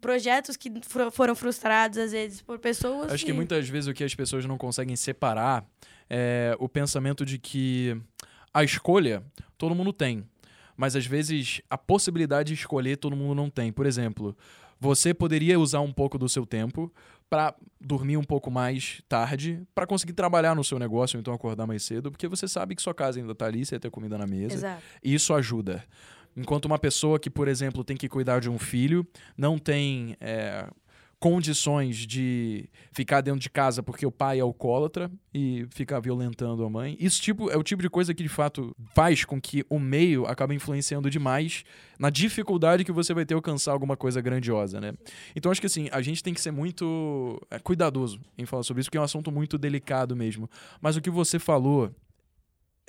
[0.00, 0.72] Projetos que
[1.10, 3.12] foram frustrados, às vezes, por pessoas.
[3.12, 5.64] Acho que muitas vezes o que as pessoas não conseguem separar
[6.08, 7.96] é o pensamento de que
[8.52, 9.22] a escolha
[9.56, 10.24] todo mundo tem,
[10.76, 13.70] mas às vezes a possibilidade de escolher todo mundo não tem.
[13.70, 14.36] Por exemplo,
[14.80, 16.92] você poderia usar um pouco do seu tempo
[17.28, 21.64] para dormir um pouco mais tarde, para conseguir trabalhar no seu negócio ou então acordar
[21.64, 24.18] mais cedo, porque você sabe que sua casa ainda tá ali, você vai ter comida
[24.18, 24.54] na mesa.
[24.54, 24.82] Exato.
[25.04, 25.84] E isso ajuda.
[26.36, 29.06] Enquanto uma pessoa que, por exemplo, tem que cuidar de um filho,
[29.36, 30.66] não tem é,
[31.20, 36.70] condições de ficar dentro de casa porque o pai é alcoólatra e ficar violentando a
[36.70, 36.96] mãe.
[36.98, 40.24] Isso tipo, é o tipo de coisa que, de fato, faz com que o meio
[40.24, 41.62] acabe influenciando demais
[41.98, 44.94] na dificuldade que você vai ter alcançar alguma coisa grandiosa, né?
[45.36, 48.80] Então, acho que, assim, a gente tem que ser muito é, cuidadoso em falar sobre
[48.80, 50.48] isso, porque é um assunto muito delicado mesmo.
[50.80, 51.94] Mas o que você falou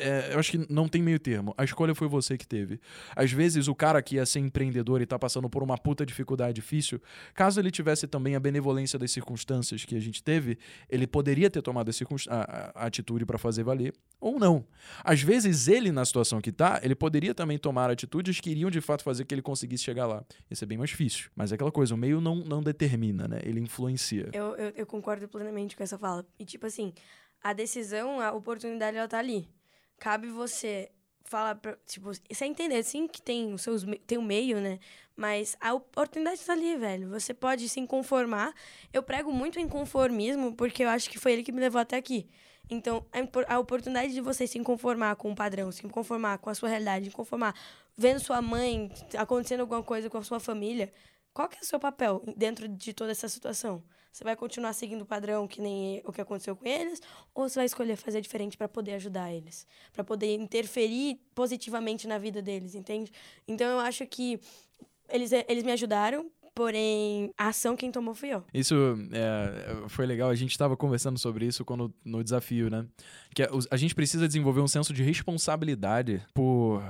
[0.01, 1.53] é, eu acho que não tem meio termo.
[1.57, 2.79] A escolha foi você que teve.
[3.15, 6.53] Às vezes, o cara que ia ser empreendedor e tá passando por uma puta dificuldade
[6.53, 7.01] difícil,
[7.33, 10.57] caso ele tivesse também a benevolência das circunstâncias que a gente teve,
[10.89, 14.65] ele poderia ter tomado a, a, a atitude para fazer valer, ou não.
[15.03, 18.81] Às vezes, ele, na situação que tá, ele poderia também tomar atitudes que iriam de
[18.81, 20.23] fato fazer que ele conseguisse chegar lá.
[20.49, 21.29] Ia ser bem mais difícil.
[21.35, 23.39] Mas é aquela coisa, o meio não, não determina, né?
[23.43, 24.29] Ele influencia.
[24.33, 26.25] Eu, eu, eu concordo plenamente com essa fala.
[26.39, 26.93] E, tipo assim,
[27.43, 29.47] a decisão, a oportunidade, ela tá ali.
[30.01, 30.89] Cabe você
[31.25, 34.79] falar pra, tipo, você entender, sim que tem os seus tem o meio, né?
[35.15, 37.07] Mas a oportunidade está ali, velho.
[37.11, 38.51] Você pode se conformar.
[38.91, 41.97] Eu prego muito em conformismo porque eu acho que foi ele que me levou até
[41.97, 42.27] aqui.
[42.67, 43.05] Então,
[43.47, 47.05] a, oportunidade de você se conformar com um padrão, se conformar com a sua realidade,
[47.05, 47.53] se conformar
[47.95, 50.91] vendo sua mãe acontecendo alguma coisa com a sua família,
[51.31, 53.83] qual que é o seu papel dentro de toda essa situação?
[54.11, 57.01] Você vai continuar seguindo o padrão que nem o que aconteceu com eles?
[57.33, 59.65] Ou você vai escolher fazer diferente para poder ajudar eles?
[59.93, 63.11] Para poder interferir positivamente na vida deles, entende?
[63.47, 64.39] Então eu acho que
[65.09, 68.43] eles, eles me ajudaram, porém a ação quem tomou fui eu.
[68.53, 68.75] Isso
[69.13, 72.85] é, foi legal, a gente estava conversando sobre isso quando, no desafio, né?
[73.33, 76.83] Que a, é, a gente precisa desenvolver um senso de responsabilidade por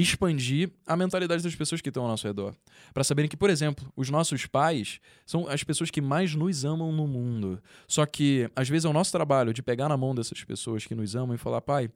[0.00, 2.54] expandir a mentalidade das pessoas que estão ao nosso redor.
[2.94, 6.92] Para saberem que, por exemplo, os nossos pais são as pessoas que mais nos amam
[6.92, 7.60] no mundo.
[7.88, 10.94] Só que, às vezes, é o nosso trabalho de pegar na mão dessas pessoas que
[10.94, 11.90] nos amam e falar, pai,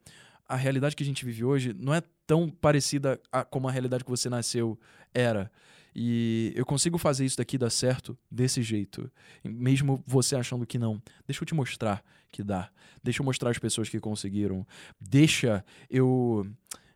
[0.49, 4.03] a realidade que a gente vive hoje não é tão parecida a, como a realidade
[4.05, 4.77] que você nasceu
[5.15, 5.49] era.
[5.95, 9.09] E eu consigo fazer isso daqui dar certo desse jeito.
[9.45, 11.01] Mesmo você achando que não.
[11.27, 12.69] Deixa eu te mostrar que dá.
[13.05, 14.67] Deixa eu mostrar as pessoas que conseguiram.
[14.99, 16.47] Deixa eu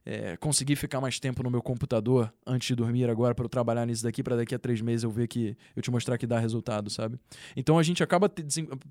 [0.07, 3.85] é, conseguir ficar mais tempo no meu computador antes de dormir agora para eu trabalhar
[3.85, 6.39] nisso daqui, para daqui a três meses eu ver que eu te mostrar que dá
[6.39, 7.19] resultado, sabe?
[7.57, 8.33] Então a gente acaba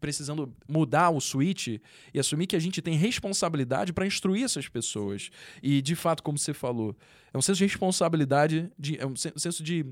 [0.01, 1.79] precisando mudar o switch
[2.13, 5.29] e assumir que a gente tem responsabilidade para instruir essas pessoas.
[5.63, 6.93] E de fato, como você falou,
[7.33, 9.85] é um senso de responsabilidade, de, é um senso de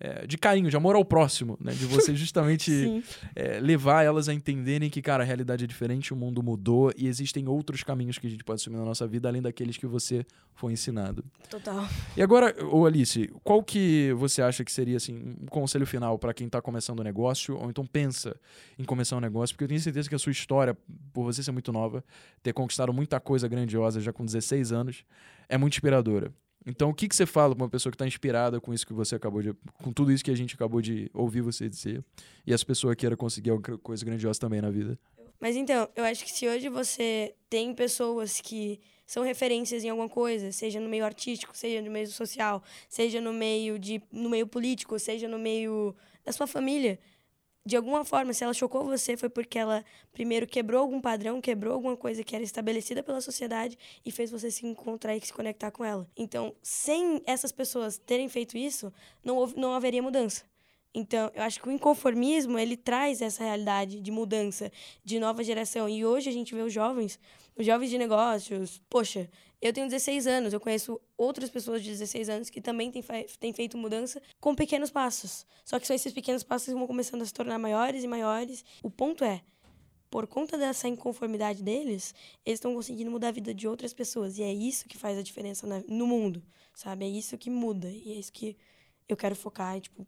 [0.00, 1.72] é, de carinho, de amor ao próximo, né?
[1.72, 3.02] De você justamente
[3.34, 7.06] é, levar elas a entenderem que, cara, a realidade é diferente, o mundo mudou e
[7.06, 10.24] existem outros caminhos que a gente pode assumir na nossa vida, além daqueles que você
[10.54, 11.24] foi ensinado.
[11.50, 11.88] Total.
[12.16, 16.32] E agora, ô Alice, qual que você acha que seria, assim, um conselho final para
[16.32, 18.36] quem está começando um negócio ou então pensa
[18.78, 19.54] em começar um negócio?
[19.54, 20.76] Porque eu tenho certeza que a sua história,
[21.12, 22.04] por você ser muito nova,
[22.42, 25.04] ter conquistado muita coisa grandiosa já com 16 anos,
[25.48, 26.32] é muito inspiradora.
[26.66, 28.92] Então, o que, que você fala para uma pessoa que está inspirada com isso que
[28.92, 29.54] você acabou de.
[29.82, 32.04] com tudo isso que a gente acabou de ouvir você dizer,
[32.46, 34.98] e essa pessoa queira conseguir alguma coisa grandiosa também na vida?
[35.40, 40.08] Mas então, eu acho que se hoje você tem pessoas que são referências em alguma
[40.08, 44.46] coisa, seja no meio artístico, seja no meio social, seja no meio de no meio
[44.46, 45.94] político, seja no meio
[46.24, 46.98] da sua família,
[47.68, 51.74] de alguma forma, se ela chocou você, foi porque ela primeiro quebrou algum padrão, quebrou
[51.74, 55.70] alguma coisa que era estabelecida pela sociedade e fez você se encontrar e se conectar
[55.70, 56.08] com ela.
[56.16, 58.90] Então, sem essas pessoas terem feito isso,
[59.22, 60.44] não, houve, não haveria mudança.
[60.94, 64.72] Então, eu acho que o inconformismo, ele traz essa realidade de mudança,
[65.04, 65.86] de nova geração.
[65.90, 67.20] E hoje a gente vê os jovens,
[67.54, 69.28] os jovens de negócios, poxa,
[69.60, 73.02] eu tenho 16 anos, eu conheço outras pessoas de 16 anos que também têm,
[73.40, 75.46] têm feito mudança com pequenos passos.
[75.64, 78.64] Só que são esses pequenos passos que vão começando a se tornar maiores e maiores.
[78.82, 79.42] O ponto é,
[80.08, 82.14] por conta dessa inconformidade deles,
[82.46, 84.38] eles estão conseguindo mudar a vida de outras pessoas.
[84.38, 86.42] E é isso que faz a diferença no mundo,
[86.72, 87.04] sabe?
[87.04, 87.88] É isso que muda.
[87.88, 88.56] E é isso que
[89.08, 90.06] eu quero focar, e, tipo,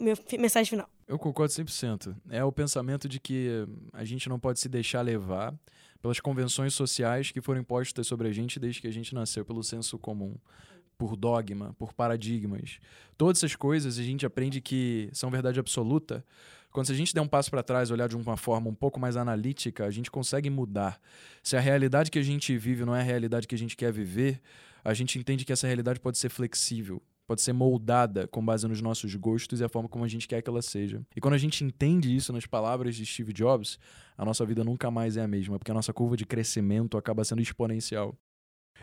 [0.00, 0.88] minha mensagem final.
[1.06, 2.16] Eu concordo 100%.
[2.30, 5.54] É o pensamento de que a gente não pode se deixar levar
[6.00, 9.62] pelas convenções sociais que foram impostas sobre a gente desde que a gente nasceu, pelo
[9.62, 10.34] senso comum,
[10.96, 12.78] por dogma, por paradigmas.
[13.16, 16.24] Todas essas coisas a gente aprende que são verdade absoluta.
[16.70, 19.00] Quando se a gente der um passo para trás, olhar de uma forma um pouco
[19.00, 21.00] mais analítica, a gente consegue mudar.
[21.42, 23.92] Se a realidade que a gente vive não é a realidade que a gente quer
[23.92, 24.40] viver,
[24.84, 28.82] a gente entende que essa realidade pode ser flexível pode ser moldada com base nos
[28.82, 31.00] nossos gostos e a forma como a gente quer que ela seja.
[31.14, 33.78] E quando a gente entende isso nas palavras de Steve Jobs,
[34.18, 37.22] a nossa vida nunca mais é a mesma, porque a nossa curva de crescimento acaba
[37.22, 38.18] sendo exponencial.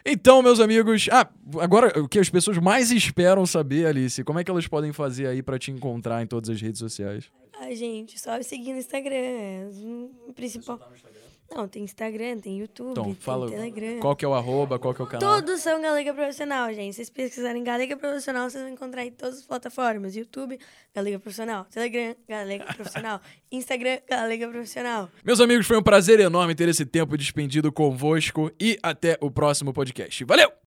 [0.06, 1.30] Então, meus amigos, ah,
[1.60, 5.28] agora o que as pessoas mais esperam saber, Alice, como é que elas podem fazer
[5.28, 7.30] aí para te encontrar em todas as redes sociais?
[7.60, 9.70] Ah, gente, só seguir no Instagram, é
[10.26, 10.78] o principal.
[10.78, 10.88] Tá
[11.54, 14.00] não, tem Instagram, tem YouTube, então, fala tem Telegram.
[14.00, 15.42] Qual que é o arroba, qual que é o canal?
[15.42, 16.94] Todos são Galega Profissional, gente.
[16.94, 20.16] Se vocês pesquisarem Galega Profissional, vocês vão encontrar em todas as plataformas.
[20.16, 20.60] YouTube,
[20.94, 21.66] Galega Profissional.
[21.66, 23.22] Telegram, Galega Profissional.
[23.52, 25.10] Instagram, Galega Profissional.
[25.24, 29.74] Meus amigos, foi um prazer enorme ter esse tempo despendido convosco e até o próximo
[29.74, 30.24] podcast.
[30.26, 30.58] Valeu!